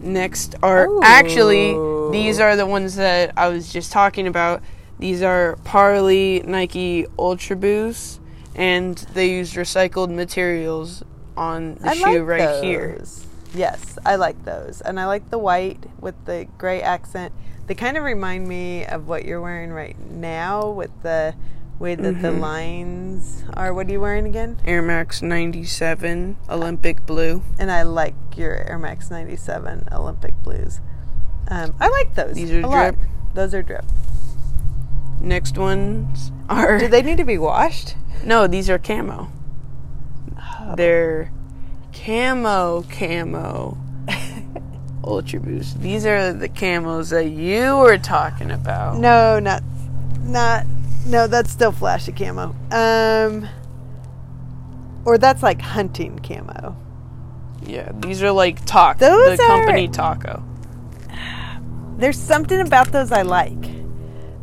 Next 0.00 0.54
are 0.62 0.86
Ooh. 0.88 1.00
actually 1.02 1.72
these 2.12 2.38
are 2.40 2.56
the 2.56 2.66
ones 2.66 2.96
that 2.96 3.32
I 3.36 3.48
was 3.48 3.72
just 3.72 3.92
talking 3.92 4.26
about. 4.26 4.62
These 4.98 5.22
are 5.22 5.56
Parley 5.64 6.42
Nike 6.44 7.06
Ultra 7.18 7.56
Boost, 7.56 8.20
and 8.54 8.96
they 9.14 9.30
use 9.30 9.54
recycled 9.54 10.10
materials 10.10 11.02
on 11.36 11.74
the 11.76 11.88
I 11.90 11.94
shoe 11.94 12.04
like 12.20 12.40
right 12.40 12.62
here. 12.64 13.02
Yes, 13.54 13.98
I 14.04 14.16
like 14.16 14.44
those. 14.44 14.80
And 14.80 14.98
I 14.98 15.06
like 15.06 15.30
the 15.30 15.38
white 15.38 15.84
with 16.00 16.14
the 16.24 16.46
gray 16.58 16.82
accent. 16.82 17.32
They 17.66 17.74
kind 17.74 17.96
of 17.96 18.02
remind 18.04 18.46
me 18.48 18.84
of 18.84 19.06
what 19.08 19.24
you're 19.24 19.40
wearing 19.40 19.70
right 19.72 19.96
now 20.10 20.68
with 20.70 20.90
the 21.02 21.34
way 21.78 21.94
that 21.94 22.20
the 22.22 22.28
Mhm. 22.28 22.40
lines 22.40 23.44
are. 23.54 23.72
What 23.72 23.88
are 23.88 23.92
you 23.92 24.00
wearing 24.00 24.26
again? 24.26 24.58
Air 24.64 24.82
Max 24.82 25.22
97 25.22 26.36
Olympic 26.50 27.04
Blue. 27.06 27.42
And 27.58 27.70
I 27.70 27.82
like 27.82 28.14
your 28.36 28.54
Air 28.68 28.78
Max 28.78 29.10
97 29.10 29.88
Olympic 29.92 30.34
Blues. 30.42 30.80
Um, 31.48 31.74
I 31.80 31.88
like 31.88 32.14
those. 32.14 32.34
These 32.34 32.52
are 32.52 32.60
a 32.60 32.66
lot. 32.66 32.94
drip. 32.96 33.08
Those 33.34 33.54
are 33.54 33.62
drip. 33.62 33.84
Next 35.20 35.56
ones 35.56 36.32
are 36.48 36.78
Do 36.78 36.88
they 36.88 37.02
need 37.02 37.16
to 37.18 37.24
be 37.24 37.38
washed? 37.38 37.96
no, 38.24 38.46
these 38.46 38.68
are 38.68 38.78
camo. 38.78 39.28
They're 40.76 41.30
camo 41.92 42.82
camo 42.90 43.76
Ultra 45.04 45.40
Boost. 45.40 45.80
These 45.80 46.06
are 46.06 46.32
the 46.32 46.48
camos 46.48 47.10
that 47.10 47.28
you 47.28 47.76
were 47.76 47.98
talking 47.98 48.50
about. 48.50 48.96
No, 48.98 49.38
not, 49.38 49.62
not. 50.22 50.66
No, 51.06 51.26
that's 51.26 51.50
still 51.50 51.72
flashy 51.72 52.12
camo. 52.12 52.54
Um, 52.70 53.48
or 55.04 55.18
that's 55.18 55.42
like 55.42 55.60
hunting 55.60 56.18
camo. 56.20 56.76
Yeah, 57.62 57.92
these 57.94 58.22
are 58.22 58.30
like 58.32 58.64
Taco, 58.64 58.98
Those 59.06 59.38
the 59.38 59.44
company 59.46 59.86
are- 59.88 59.92
Taco. 59.92 60.42
There's 61.98 62.18
something 62.18 62.60
about 62.60 62.88
those 62.92 63.12
I 63.12 63.22
like. 63.22 63.70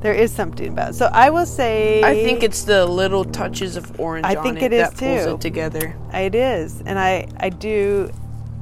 There 0.01 0.13
is 0.13 0.31
something 0.31 0.67
about. 0.69 0.89
It. 0.91 0.93
So 0.95 1.05
I 1.13 1.29
will 1.29 1.45
say. 1.45 2.01
I 2.03 2.15
think 2.15 2.43
it's 2.43 2.63
the 2.63 2.85
little 2.85 3.23
touches 3.23 3.77
of 3.77 3.99
orange 3.99 4.25
I 4.25 4.35
think 4.35 4.57
it, 4.57 4.73
it 4.73 4.73
is 4.73 4.89
that 4.89 4.97
pulls 4.97 5.25
too. 5.25 5.31
it 5.35 5.41
together. 5.41 5.95
it 6.13 6.35
is, 6.35 6.81
and 6.81 6.97
I 6.97 7.27
I 7.39 7.49
do. 7.49 8.11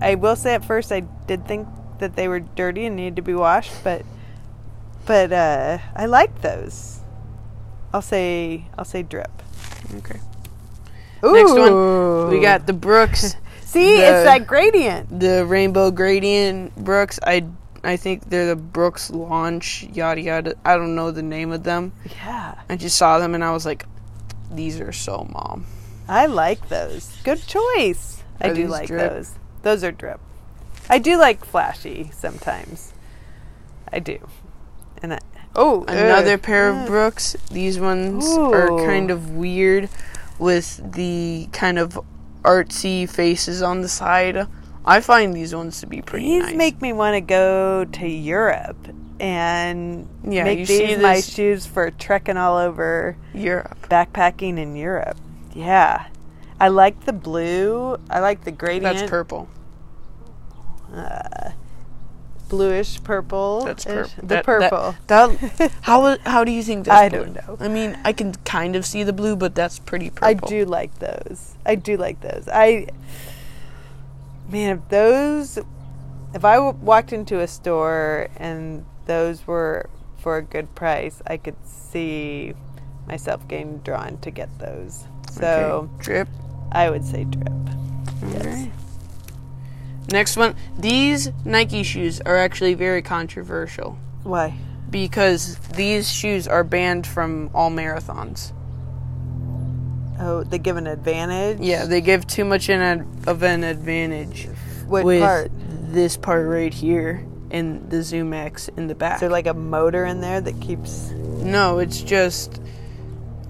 I 0.01 0.15
will 0.15 0.35
say 0.35 0.53
at 0.55 0.65
first 0.65 0.91
I 0.91 1.01
did 1.27 1.47
think 1.47 1.67
that 1.99 2.15
they 2.15 2.27
were 2.27 2.39
dirty 2.39 2.85
and 2.85 2.95
needed 2.95 3.15
to 3.17 3.21
be 3.21 3.33
washed, 3.33 3.71
but 3.83 4.03
but 5.05 5.31
uh, 5.31 5.77
I 5.95 6.05
like 6.05 6.41
those. 6.41 6.99
I'll 7.93 8.01
say 8.01 8.65
I'll 8.77 8.85
say 8.85 9.03
drip. 9.03 9.31
Okay. 9.95 10.19
Next 11.23 11.51
one, 11.51 12.29
we 12.29 12.39
got 12.39 12.65
the 12.65 12.71
Brooks, 12.71 13.35
See, 13.63 13.97
the- 13.97 14.03
it's 14.03 14.23
that 14.23 14.47
gradient. 14.47 15.19
the 15.19 15.45
Rainbow 15.45 15.91
Gradient 15.91 16.73
Brooks. 16.75 17.19
I 17.23 17.43
I 17.83 17.97
think 17.97 18.29
they're 18.29 18.47
the 18.47 18.55
Brooks 18.55 19.09
Launch 19.09 19.83
yada 19.93 20.21
yada. 20.21 20.55
I 20.65 20.75
don't 20.75 20.95
know 20.95 21.11
the 21.11 21.21
name 21.23 21.51
of 21.51 21.63
them. 21.63 21.93
Yeah, 22.15 22.55
I 22.69 22.75
just 22.75 22.97
saw 22.97 23.19
them 23.19 23.35
and 23.35 23.43
I 23.43 23.51
was 23.51 23.65
like, 23.65 23.85
these 24.51 24.79
are 24.79 24.91
so 24.91 25.27
mom. 25.31 25.65
I 26.07 26.25
like 26.25 26.69
those. 26.69 27.15
Good 27.23 27.45
choice. 27.45 28.23
I 28.41 28.53
do 28.53 28.67
like 28.67 28.87
drip? 28.87 29.11
those. 29.11 29.35
Those 29.61 29.83
are 29.83 29.91
drip. 29.91 30.19
I 30.89 30.97
do 30.97 31.17
like 31.17 31.45
flashy 31.45 32.09
sometimes. 32.13 32.93
I 33.91 33.99
do. 33.99 34.27
And 35.01 35.13
I, 35.13 35.19
oh, 35.55 35.81
uh, 35.81 35.91
Another 35.91 36.33
ugh. 36.33 36.41
pair 36.41 36.69
of 36.69 36.77
Ugh. 36.77 36.87
Brooks. 36.87 37.35
These 37.51 37.79
ones 37.79 38.25
are 38.27 38.69
kind 38.85 39.11
of 39.11 39.31
weird 39.31 39.89
with 40.39 40.93
the 40.93 41.47
kind 41.51 41.77
of 41.77 41.99
artsy 42.43 43.07
faces 43.07 43.61
on 43.61 43.81
the 43.81 43.89
side. 43.89 44.47
I 44.85 45.01
find 45.01 45.33
these 45.33 45.53
ones 45.53 45.79
to 45.81 45.87
be 45.87 46.01
pretty 46.01 46.25
These 46.25 46.43
nice. 46.45 46.55
make 46.55 46.81
me 46.81 46.93
want 46.93 47.15
to 47.15 47.21
go 47.21 47.85
to 47.85 48.07
Europe 48.07 48.77
and 49.19 50.07
Yeah, 50.23 50.45
make 50.45 50.65
these 50.67 50.97
my 50.97 51.19
shoes 51.21 51.65
for 51.65 51.91
trekking 51.91 52.37
all 52.37 52.57
over 52.57 53.17
Europe. 53.33 53.77
backpacking 53.89 54.57
in 54.57 54.75
Europe. 54.75 55.17
Yeah. 55.53 56.05
I 56.59 56.69
like 56.69 57.05
the 57.05 57.13
blue. 57.13 57.97
I 58.09 58.19
like 58.19 58.43
the 58.45 58.51
gradient. 58.51 58.97
That's 58.97 59.09
purple. 59.09 59.47
Uh, 60.93 61.51
bluish 62.47 63.01
purple. 63.03 63.63
That's 63.65 63.85
purple. 63.85 64.11
The 64.17 64.25
That- 64.27 64.45
purple. 64.45 64.95
That, 65.07 65.39
that 65.57 65.71
how 65.81 66.17
how 66.25 66.43
do 66.43 66.51
you 66.51 66.63
think 66.63 66.85
that's 66.85 66.97
I 66.99 67.09
blue? 67.09 67.25
don't 67.25 67.35
know. 67.35 67.57
I 67.59 67.67
mean, 67.67 67.97
I 68.03 68.11
can 68.13 68.33
kind 68.45 68.75
of 68.75 68.85
see 68.85 69.03
the 69.03 69.13
blue, 69.13 69.35
but 69.35 69.53
that's 69.53 69.77
pretty 69.79 70.09
purple. 70.09 70.27
I 70.27 70.33
do 70.33 70.65
like 70.65 70.97
those. 70.99 71.55
I 71.65 71.75
do 71.75 71.95
like 71.97 72.21
those. 72.21 72.47
I 72.51 72.87
man, 74.51 74.77
if 74.77 74.89
those, 74.89 75.57
if 76.33 76.43
I 76.45 76.59
walked 76.59 77.13
into 77.13 77.39
a 77.39 77.47
store 77.47 78.29
and 78.37 78.85
those 79.05 79.45
were 79.47 79.89
for 80.17 80.37
a 80.37 80.41
good 80.41 80.73
price, 80.75 81.21
I 81.27 81.37
could 81.37 81.55
see 81.65 82.53
myself 83.07 83.47
getting 83.47 83.79
drawn 83.79 84.17
to 84.19 84.31
get 84.31 84.49
those. 84.59 85.05
So 85.31 85.89
Okay, 85.95 86.03
drip. 86.03 86.27
I 86.71 86.89
would 86.89 87.05
say 87.05 87.23
drip. 87.23 87.53
Yes. 88.31 88.67
Next 90.11 90.37
one. 90.37 90.55
These 90.77 91.31
Nike 91.45 91.83
shoes 91.83 92.19
are 92.21 92.37
actually 92.37 92.73
very 92.73 93.01
controversial 93.01 93.97
Why? 94.23 94.55
because 94.89 95.57
these 95.75 96.11
shoes 96.11 96.47
are 96.47 96.63
banned 96.63 97.05
from 97.05 97.49
all 97.53 97.69
marathons. 97.71 98.51
Oh, 100.19 100.43
they 100.43 100.59
give 100.59 100.75
an 100.77 100.87
advantage. 100.87 101.59
Yeah, 101.61 101.85
they 101.85 102.01
give 102.01 102.27
too 102.27 102.43
much 102.45 102.69
ad- 102.69 103.07
of 103.25 103.41
an 103.43 103.63
advantage 103.63 104.49
What 104.87 105.05
with 105.05 105.21
part? 105.21 105.51
this 105.93 106.17
part 106.17 106.45
right 106.47 106.73
here 106.73 107.25
and 107.51 107.89
the 107.89 108.03
Zoom 108.03 108.33
X 108.33 108.67
in 108.69 108.87
the 108.87 108.95
back. 108.95 109.15
Is 109.15 109.19
there 109.21 109.29
like 109.29 109.47
a 109.47 109.53
motor 109.53 110.03
in 110.05 110.19
there 110.21 110.41
that 110.41 110.59
keeps? 110.61 111.09
No, 111.11 111.79
it's 111.79 112.01
just 112.01 112.61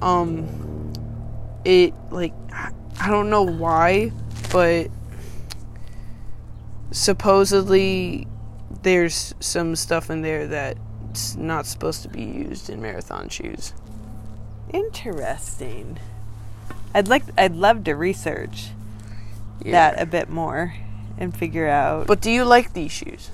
um 0.02 0.94
it 1.66 1.94
like 2.12 2.34
I 3.02 3.10
don't 3.10 3.30
know 3.30 3.44
why, 3.44 4.12
but 4.52 4.90
supposedly 6.92 8.28
there's 8.82 9.34
some 9.40 9.76
stuff 9.76 10.10
in 10.10 10.22
there 10.22 10.48
that's 10.48 11.36
not 11.36 11.66
supposed 11.66 12.04
to 12.04 12.10
be 12.10 12.24
used 12.24 12.70
in 12.70 12.82
marathon 12.82 13.30
shoes. 13.30 13.74
Interesting. 14.74 15.98
I'd 16.94 17.08
like. 17.08 17.24
I'd 17.38 17.56
love 17.56 17.84
to 17.86 17.94
research 17.94 18.70
Yeah. 19.62 19.72
that 19.92 20.02
a 20.02 20.06
bit 20.06 20.30
more 20.30 20.74
and 21.18 21.36
figure 21.36 21.68
out. 21.68 22.08
But 22.08 22.22
do 22.22 22.32
you 22.32 22.44
like 22.46 22.74
these 22.74 22.92
shoes? 22.92 23.32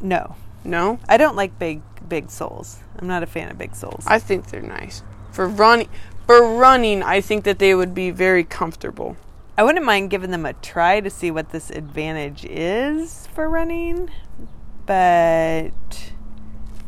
no, 0.00 0.36
No? 0.64 0.98
I 1.08 1.16
don't 1.16 1.36
like 1.36 1.58
big 1.58 1.80
big 2.08 2.30
soles. 2.30 2.78
I'm 2.98 3.06
not 3.08 3.22
a 3.22 3.26
fan 3.26 3.50
of 3.50 3.58
big 3.58 3.74
soles. 3.74 4.04
I 4.06 4.18
think 4.18 4.46
they're 4.50 4.60
nice. 4.62 5.02
For 5.32 5.46
running 5.48 5.88
for 6.26 6.56
running, 6.56 7.02
I 7.02 7.20
think 7.20 7.44
that 7.44 7.58
they 7.58 7.74
would 7.74 7.94
be 7.94 8.10
very 8.10 8.44
comfortable. 8.44 9.16
I 9.56 9.62
wouldn't 9.64 9.84
mind 9.84 10.10
giving 10.10 10.30
them 10.30 10.46
a 10.46 10.52
try 10.52 11.00
to 11.00 11.10
see 11.10 11.30
what 11.30 11.50
this 11.50 11.70
advantage 11.70 12.44
is 12.44 13.26
for 13.34 13.48
running, 13.48 14.08
but 14.86 15.72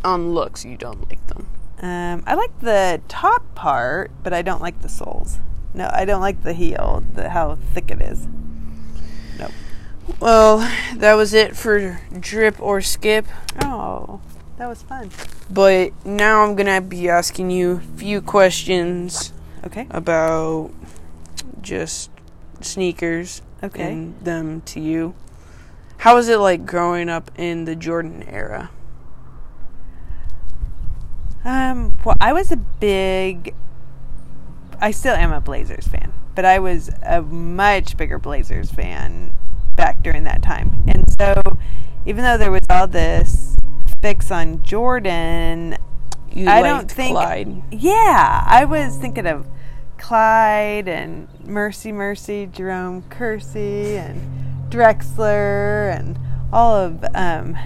On 0.05 0.33
looks, 0.33 0.65
you 0.65 0.77
don't 0.77 1.09
like 1.09 1.25
them. 1.27 1.47
um, 1.83 2.23
I 2.27 2.35
like 2.35 2.59
the 2.61 3.01
top 3.09 3.43
part, 3.55 4.11
but 4.23 4.33
I 4.33 4.43
don't 4.43 4.63
like 4.63 4.81
the 4.83 4.89
soles. 4.89 5.39
No, 5.75 5.89
I 5.93 6.05
don't 6.05 6.21
like 6.21 6.43
the 6.43 6.53
heel, 6.53 7.03
the 7.15 7.29
how 7.31 7.57
thick 7.75 7.91
it 7.91 8.01
is. 8.01 8.27
Nope. 9.39 9.53
Well, 10.19 10.59
that 10.97 11.15
was 11.15 11.33
it 11.33 11.57
for 11.57 12.01
drip 12.19 12.61
or 12.61 12.81
skip. 12.81 13.27
Oh, 13.63 14.21
that 14.59 14.69
was 14.69 14.83
fun. 14.83 15.11
But 15.49 15.93
now 16.05 16.43
I'm 16.43 16.57
gonna 16.57 16.81
be 16.81 17.09
asking 17.09 17.51
you 17.51 17.73
a 17.73 17.99
few 17.99 18.21
questions 18.21 19.33
Okay. 19.65 19.87
about 19.91 20.71
just 21.63 22.11
sneakers 22.61 23.43
Okay. 23.63 23.93
and 23.93 24.19
them 24.21 24.63
to 24.63 24.81
you. 24.81 25.15
How 25.99 26.15
was 26.17 26.29
it 26.29 26.39
like 26.39 26.67
growing 26.67 27.09
up 27.09 27.31
in 27.37 27.65
the 27.67 27.77
Jordan 27.77 28.25
era? 28.29 28.71
Um, 31.45 31.97
well, 32.05 32.17
I 32.21 32.33
was 32.33 32.51
a 32.53 32.57
big. 32.57 33.55
I 34.81 34.91
still 34.93 35.15
am 35.15 35.33
a 35.33 35.41
Blazers 35.41 35.87
fan, 35.87 36.13
but 36.35 36.45
I 36.45 36.59
was 36.59 36.91
a 37.03 37.23
much 37.23 37.97
bigger 37.97 38.19
Blazers 38.19 38.71
fan 38.71 39.35
back 39.77 40.03
during 40.03 40.25
that 40.25 40.43
time. 40.43 40.83
And 40.89 41.11
so, 41.13 41.59
even 42.07 42.25
though 42.25 42.39
there 42.39 42.51
was 42.51 42.65
all 42.71 42.87
this 42.87 43.57
fix 44.01 44.31
on 44.31 44.63
Jordan, 44.63 45.77
You 46.33 46.49
I 46.49 46.63
don't 46.63 46.91
think. 46.91 47.13
Clyde. 47.13 47.63
Yeah, 47.71 48.43
I 48.47 48.65
was 48.65 48.97
thinking 48.97 49.27
of 49.27 49.47
Clyde 49.99 50.89
and 50.89 51.29
Mercy 51.45 51.93
Mercy, 51.93 52.47
Jerome 52.47 53.03
Kersey, 53.11 53.97
and 53.97 54.71
Drexler, 54.71 55.95
and 55.99 56.19
all 56.53 56.75
of 56.75 57.05
um, 57.15 57.57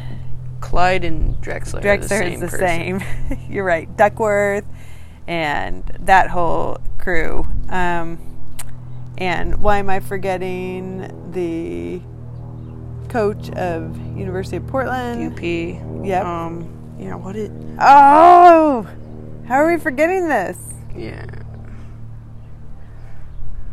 Clyde 0.61 1.05
and 1.05 1.37
Drexler. 1.37 1.81
the 1.81 1.89
Drexler 1.89 2.09
same 2.09 2.33
is 2.33 2.41
the 2.41 2.59
person. 2.59 3.01
same. 3.01 3.49
You're 3.49 3.65
right. 3.65 3.95
Duckworth 3.97 4.65
and 5.27 5.85
that 6.01 6.31
whole 6.31 6.79
crew. 6.99 7.47
Um, 7.69 8.19
and 9.17 9.63
why 9.63 9.79
am 9.79 9.89
I 9.89 10.01
forgetting 10.01 11.31
the 11.33 12.01
coach 13.09 13.51
of 13.51 13.97
University 14.17 14.57
of 14.57 14.67
Portland? 14.67 15.33
UP. 15.33 15.43
Yep. 15.43 16.25
Um. 16.25 16.97
Yeah. 16.99 17.15
What 17.15 17.37
it? 17.37 17.51
Oh, 17.81 18.87
how 19.47 19.55
are 19.55 19.73
we 19.73 19.79
forgetting 19.79 20.29
this? 20.29 20.59
Yeah. 20.97 21.27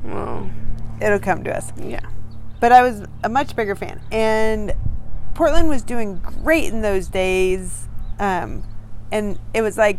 Well. 0.03 0.49
It'll 1.01 1.19
come 1.19 1.43
to 1.45 1.55
us. 1.55 1.71
Yeah. 1.77 2.01
But 2.59 2.71
I 2.71 2.83
was 2.83 3.03
a 3.23 3.29
much 3.29 3.55
bigger 3.55 3.75
fan, 3.75 3.99
and 4.11 4.73
Portland 5.33 5.67
was 5.67 5.81
doing 5.81 6.17
great 6.17 6.65
in 6.65 6.81
those 6.81 7.07
days. 7.07 7.87
Um, 8.19 8.63
and 9.11 9.39
it 9.55 9.63
was 9.63 9.79
like 9.79 9.97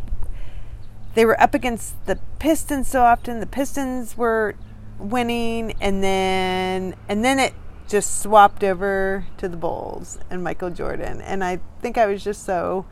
they 1.14 1.24
were 1.24 1.40
up 1.40 1.54
against 1.54 2.04
the 2.06 2.18
Pistons 2.38 2.88
so 2.88 3.02
often. 3.02 3.40
The 3.40 3.46
Pistons 3.46 4.16
were 4.16 4.54
winning, 4.98 5.74
and 5.80 6.02
then 6.02 6.94
and 7.08 7.24
then 7.24 7.38
it 7.38 7.54
just 7.88 8.20
swapped 8.22 8.64
over 8.64 9.26
to 9.36 9.48
the 9.48 9.56
Bulls 9.56 10.18
and 10.30 10.42
Michael 10.42 10.70
Jordan. 10.70 11.20
And 11.20 11.44
I 11.44 11.60
think 11.82 11.98
I 11.98 12.06
was 12.06 12.24
just 12.24 12.44
so 12.44 12.86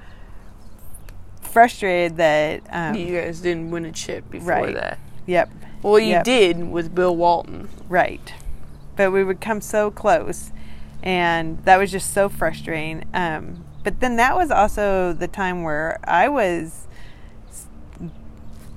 frustrated 1.40 2.16
that 2.18 2.62
um, 2.70 2.94
You 2.94 3.18
guys 3.20 3.40
didn't 3.40 3.70
win 3.70 3.84
a 3.84 3.92
chip 3.92 4.30
before 4.30 4.48
Right. 4.48 4.74
that. 4.74 4.98
yep, 5.26 5.48
Well, 5.82 5.98
you 5.98 6.10
Yep. 6.10 6.24
did 6.24 6.70
with 6.70 6.94
Bill 6.94 7.16
Walton. 7.16 7.68
Right. 7.88 8.34
But 8.96 9.10
we 9.12 9.24
would 9.24 9.40
come 9.40 9.60
so 9.60 9.90
close. 9.90 10.52
And 11.02 11.58
that 11.64 11.78
was 11.78 11.90
just 11.90 12.12
so 12.12 12.28
frustrating. 12.28 13.04
Um, 13.14 13.64
but 13.82 14.00
then 14.00 14.16
that 14.16 14.36
was 14.36 14.50
also 14.50 15.14
the 15.14 15.28
time 15.28 15.62
where 15.62 15.98
I 16.04 16.28
was 16.28 16.86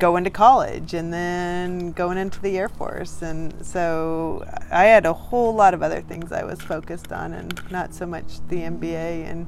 going 0.03 0.25
to 0.25 0.29
college 0.29 0.93
and 0.93 1.13
then 1.13 1.93
going 1.93 2.17
into 2.17 2.37
the 2.41 2.57
Air 2.57 2.67
Force. 2.67 3.21
And 3.21 3.65
so 3.65 4.43
I 4.69 4.83
had 4.83 5.05
a 5.05 5.13
whole 5.13 5.55
lot 5.55 5.73
of 5.73 5.81
other 5.81 6.01
things 6.01 6.33
I 6.33 6.43
was 6.43 6.59
focused 6.59 7.13
on 7.13 7.31
and 7.31 7.71
not 7.71 7.93
so 7.93 8.05
much 8.05 8.45
the 8.49 8.57
NBA 8.57 9.31
and, 9.31 9.47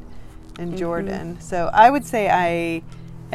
and 0.57 0.77
Jordan. 0.77 1.41
So 1.41 1.69
I 1.73 1.89
would 1.89 2.05
say 2.05 2.29
I 2.29 2.83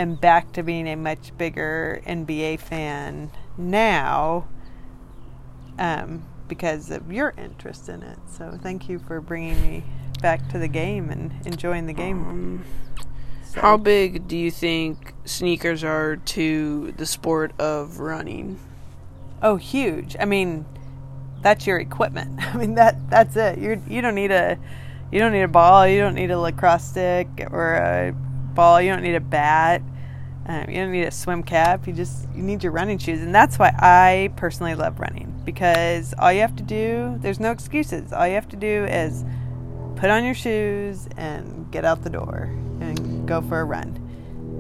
am 0.01 0.15
back 0.15 0.53
to 0.53 0.63
being 0.63 0.89
a 0.89 0.97
much 0.97 1.37
bigger 1.37 2.01
NBA 2.07 2.59
fan 2.59 3.31
now 3.59 4.49
um, 5.79 6.25
because 6.49 6.91
of 6.91 7.13
your 7.13 7.35
interest 7.37 7.91
in 7.91 8.03
it. 8.03 8.19
So 8.35 8.59
thank 8.63 8.89
you 8.89 8.99
for 8.99 9.21
bringing 9.21 9.61
me 9.61 9.85
back 10.23 10.49
to 10.53 10.59
the 10.59 10.69
game 10.69 11.11
and 11.11 11.35
enjoying 11.45 11.85
the 11.85 11.93
game. 11.93 12.27
Um, 12.27 12.65
So- 13.53 13.61
How 13.61 13.77
big 13.77 14.29
do 14.29 14.37
you 14.37 14.51
think 14.51 15.13
sneakers 15.25 15.83
are 15.83 16.17
to 16.17 16.93
the 16.93 17.05
sport 17.07 17.53
of 17.59 17.99
running? 17.99 18.59
Oh, 19.43 19.57
huge! 19.57 20.15
I 20.21 20.25
mean, 20.25 20.67
that's 21.43 21.67
your 21.67 21.79
equipment. 21.79 22.39
I 22.55 22.57
mean 22.57 22.75
that 22.77 23.11
that's 23.11 23.35
it. 23.37 23.59
You 23.59 23.83
you 23.89 24.03
don't 24.03 24.15
need 24.15 24.31
a 24.31 24.57
you 25.11 25.19
don't 25.19 25.33
need 25.33 25.43
a 25.43 25.49
ball. 25.49 25.87
You 25.89 25.99
don't 25.99 26.15
need 26.15 26.31
a 26.31 26.39
lacrosse 26.39 26.85
stick 26.85 27.27
or 27.51 27.75
a 27.75 28.13
ball. 28.55 28.81
You 28.81 28.93
don't 28.93 29.03
need 29.03 29.17
a 29.17 29.21
bat. 29.21 29.83
Um, 30.47 30.69
you 30.69 30.77
don't 30.77 30.93
need 30.93 31.05
a 31.05 31.11
swim 31.11 31.43
cap. 31.43 31.87
You 31.87 31.93
just 31.93 32.29
you 32.35 32.43
need 32.43 32.63
your 32.63 32.73
running 32.73 32.99
shoes, 32.99 33.21
and 33.21 33.35
that's 33.35 33.59
why 33.59 33.75
I 33.79 34.33
personally 34.37 34.75
love 34.75 35.01
running 35.01 35.43
because 35.45 36.15
all 36.19 36.33
you 36.33 36.41
have 36.41 36.55
to 36.57 36.63
do 36.63 37.17
there's 37.21 37.41
no 37.41 37.51
excuses. 37.51 38.13
All 38.13 38.27
you 38.29 38.35
have 38.35 38.49
to 38.51 38.57
do 38.57 38.85
is 38.85 39.25
put 40.01 40.09
on 40.09 40.25
your 40.25 40.35
shoes 40.35 41.07
and 41.19 41.71
get 41.71 41.85
out 41.85 42.03
the 42.03 42.11
door 42.11 42.49
and 42.81 43.29
go 43.29 43.43
for 43.43 43.61
a 43.61 43.65
run. 43.65 43.95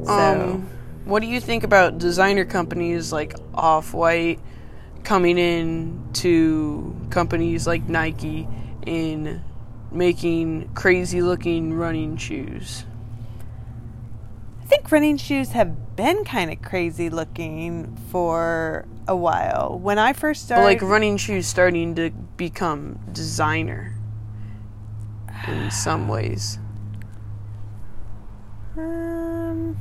So 0.05 0.13
Um, 0.13 0.69
what 1.07 1.21
do 1.21 1.27
you 1.27 1.41
think 1.41 1.65
about 1.65 1.97
designer 1.97 2.45
companies 2.45 3.11
like 3.11 3.35
Off 3.55 3.95
White 3.95 4.39
coming 5.03 5.39
in 5.39 6.11
to 6.13 6.95
companies 7.09 7.67
like 7.67 7.89
Nike 7.89 8.47
in 8.85 9.43
making 9.91 10.69
crazy 10.75 11.23
looking 11.23 11.73
running 11.73 12.19
shoes? 12.19 12.85
I 14.63 14.67
think 14.67 14.93
running 14.93 15.17
shoes 15.17 15.53
have 15.53 15.97
been 15.97 16.23
kind 16.25 16.53
of 16.53 16.61
crazy 16.61 17.09
looking 17.09 17.97
for 18.11 18.85
a 19.09 19.17
while. 19.17 19.79
When 19.83 19.99
I 19.99 20.13
first 20.13 20.45
started, 20.45 20.65
like 20.65 20.83
running 20.83 21.17
shoes 21.17 21.47
starting 21.47 21.95
to 21.95 22.11
become 22.37 22.99
designer 23.11 23.95
in 25.49 25.71
some 25.71 26.09
ways. 26.09 26.59
um, 28.77 29.77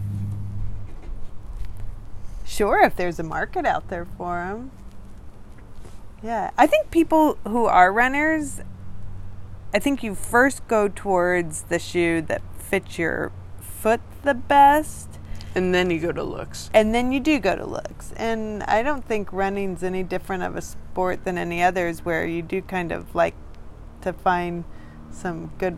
sure, 2.45 2.81
if 2.81 2.95
there's 2.95 3.19
a 3.19 3.23
market 3.23 3.65
out 3.65 3.87
there 3.89 4.05
for 4.05 4.37
them. 4.37 4.71
Yeah, 6.21 6.51
I 6.57 6.67
think 6.67 6.91
people 6.91 7.37
who 7.47 7.65
are 7.65 7.93
runners, 7.93 8.61
I 9.73 9.79
think 9.79 10.03
you 10.03 10.15
first 10.15 10.67
go 10.67 10.87
towards 10.89 11.63
the 11.63 11.79
shoe 11.79 12.21
that 12.23 12.41
fits 12.57 12.97
your 12.99 13.31
foot 13.59 14.01
the 14.23 14.33
best. 14.33 15.07
And 15.55 15.73
then 15.73 15.89
you 15.89 15.99
go 15.99 16.11
to 16.11 16.23
looks. 16.23 16.69
and 16.73 16.93
then 16.93 17.11
you 17.11 17.19
do 17.19 17.39
go 17.39 17.55
to 17.55 17.65
looks 17.65 18.13
and 18.15 18.61
i 18.63 18.83
don't 18.83 19.03
think 19.03 19.33
running's 19.33 19.81
any 19.81 20.03
different 20.03 20.43
of 20.43 20.55
a 20.55 20.61
sport 20.61 21.23
than 21.25 21.39
any 21.39 21.61
others 21.63 22.05
where 22.05 22.25
you 22.25 22.41
do 22.43 22.61
kind 22.61 22.91
of 22.91 23.15
like 23.15 23.33
to 24.01 24.13
find 24.13 24.63
some 25.11 25.51
good 25.57 25.77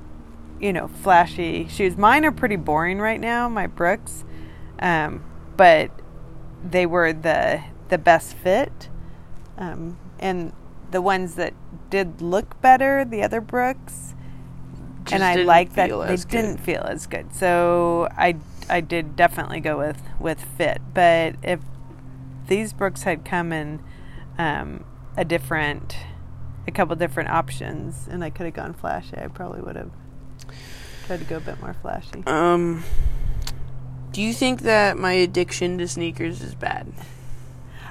you 0.60 0.72
know 0.72 0.88
flashy 0.88 1.68
shoes 1.68 1.98
mine 1.98 2.24
are 2.26 2.32
pretty 2.32 2.56
boring 2.56 3.00
right 3.00 3.20
now 3.20 3.50
my 3.50 3.68
brooks 3.68 4.24
um, 4.80 5.24
but 5.58 5.92
they 6.64 6.86
were 6.86 7.14
the 7.14 7.64
the 7.90 7.98
best 7.98 8.36
fit 8.36 8.90
um, 9.58 9.98
and 10.20 10.54
the 10.92 11.02
ones 11.02 11.36
that 11.36 11.54
did 11.90 12.22
look 12.22 12.60
better 12.62 13.04
the 13.06 13.24
other 13.24 13.42
brooks 13.42 14.14
Just 15.04 15.14
and 15.16 15.24
I 15.24 15.36
like 15.44 15.74
that 15.74 15.90
they 15.90 16.16
good. 16.16 16.28
didn't 16.28 16.58
feel 16.58 16.82
as 16.84 17.08
good. 17.08 17.34
So 17.34 18.08
I 18.16 18.36
I 18.70 18.82
did 18.82 19.16
definitely 19.16 19.60
go 19.60 19.78
with 19.78 20.02
with 20.20 20.42
fit. 20.42 20.80
But 20.94 21.36
if 21.44 21.60
these 22.48 22.72
Brooks 22.74 23.04
had 23.04 23.26
come 23.26 23.52
in 23.52 23.82
um, 24.38 24.86
a 25.18 25.26
different, 25.26 25.96
a 26.68 26.72
couple 26.72 26.96
different 26.96 27.30
options, 27.30 28.08
and 28.10 28.24
I 28.24 28.30
could 28.30 28.46
have 28.46 28.56
gone 28.56 28.74
flashy, 28.74 29.18
I 29.18 29.28
probably 29.28 29.62
would 29.62 29.76
have 29.76 29.92
tried 31.06 31.20
to 31.20 31.26
go 31.26 31.38
a 31.38 31.42
bit 31.42 31.60
more 31.62 31.76
flashy. 31.82 32.24
Um, 32.28 32.84
do 34.12 34.22
you 34.22 34.34
think 34.34 34.62
that 34.62 34.98
my 34.98 35.14
addiction 35.14 35.78
to 35.78 35.88
sneakers 35.88 36.42
is 36.42 36.56
bad? 36.56 36.92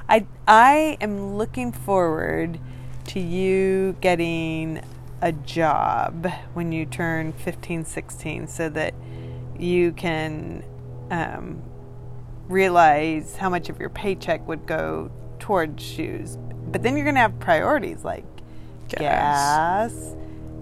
I 0.09 0.27
I 0.47 0.97
am 1.01 1.37
looking 1.37 1.73
forward 1.73 2.59
to 3.07 3.21
you 3.21 3.97
getting 4.01 4.83
a 5.23 5.33
job 5.33 6.27
when 6.55 6.73
you 6.73 6.87
turn 6.87 7.33
15 7.33 7.85
16 7.85 8.49
so 8.49 8.69
that 8.71 8.95
you 9.59 9.93
can 9.93 10.65
um, 11.11 11.63
realize 12.49 13.37
how 13.37 13.51
much 13.51 13.69
of 13.69 13.79
your 13.79 13.91
paycheck 13.91 14.47
would 14.49 14.67
go 14.67 15.11
towards 15.39 15.83
shoes 15.83 16.39
but 16.71 16.83
then 16.83 16.97
you're 16.97 17.05
going 17.05 17.15
to 17.15 17.21
have 17.21 17.39
priorities 17.39 18.05
like 18.05 18.25
Gas. 18.99 20.15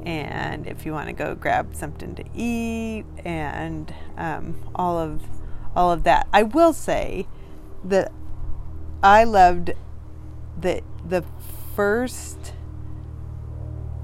and 0.05 0.67
if 0.67 0.87
you 0.87 0.93
want 0.93 1.09
to 1.09 1.13
go 1.13 1.35
grab 1.35 1.75
something 1.75 2.15
to 2.15 2.25
eat 2.35 3.05
and 3.25 3.93
um, 4.17 4.71
all 4.75 4.99
of 4.99 5.23
all 5.75 5.91
of 5.93 6.05
that 6.05 6.27
i 6.33 6.43
will 6.43 6.73
say 6.73 7.27
that 7.85 8.13
I 9.03 9.25
loved 9.25 9.73
the 10.61 10.83
the 11.07 11.25
first 11.77 12.53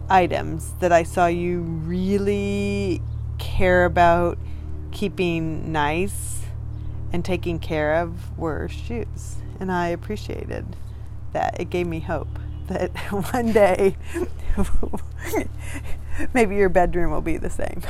items 0.09 0.73
that 0.81 0.93
I 0.93 1.03
saw 1.03 1.27
you 1.27 1.61
really 1.61 3.03
care 3.39 3.85
about 3.85 4.39
keeping 4.93 5.73
nice 5.73 6.43
and 7.13 7.25
taking 7.25 7.59
care 7.59 7.95
of 7.97 8.39
were 8.39 8.69
shoes. 8.69 9.37
And 9.59 9.73
I 9.73 9.89
appreciated 9.89 10.77
that. 11.33 11.61
It 11.61 11.71
gave 11.71 11.87
me 11.87 12.01
hope 12.01 12.39
that 12.69 12.91
one 13.33 13.53
day 13.53 13.97
maybe 16.33 16.57
your 16.57 16.69
bedroom 16.69 17.11
will 17.11 17.21
be 17.21 17.37
the 17.37 17.51
same. 17.51 17.83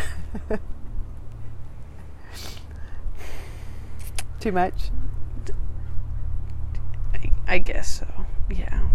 Too 4.41 4.53
much? 4.53 4.91
I, 7.15 7.31
I 7.47 7.59
guess 7.59 8.01
so. 8.01 8.27
Yeah. 8.51 8.89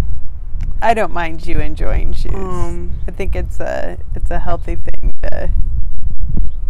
I 0.81 0.93
don't 0.93 1.11
mind 1.11 1.45
you 1.45 1.59
enjoying 1.59 2.13
shoes. 2.13 2.33
Um, 2.33 2.99
I 3.07 3.11
think 3.11 3.35
it's 3.35 3.59
a 3.59 3.97
it's 4.15 4.31
a 4.31 4.39
healthy 4.39 4.75
thing 4.75 5.13
to 5.23 5.51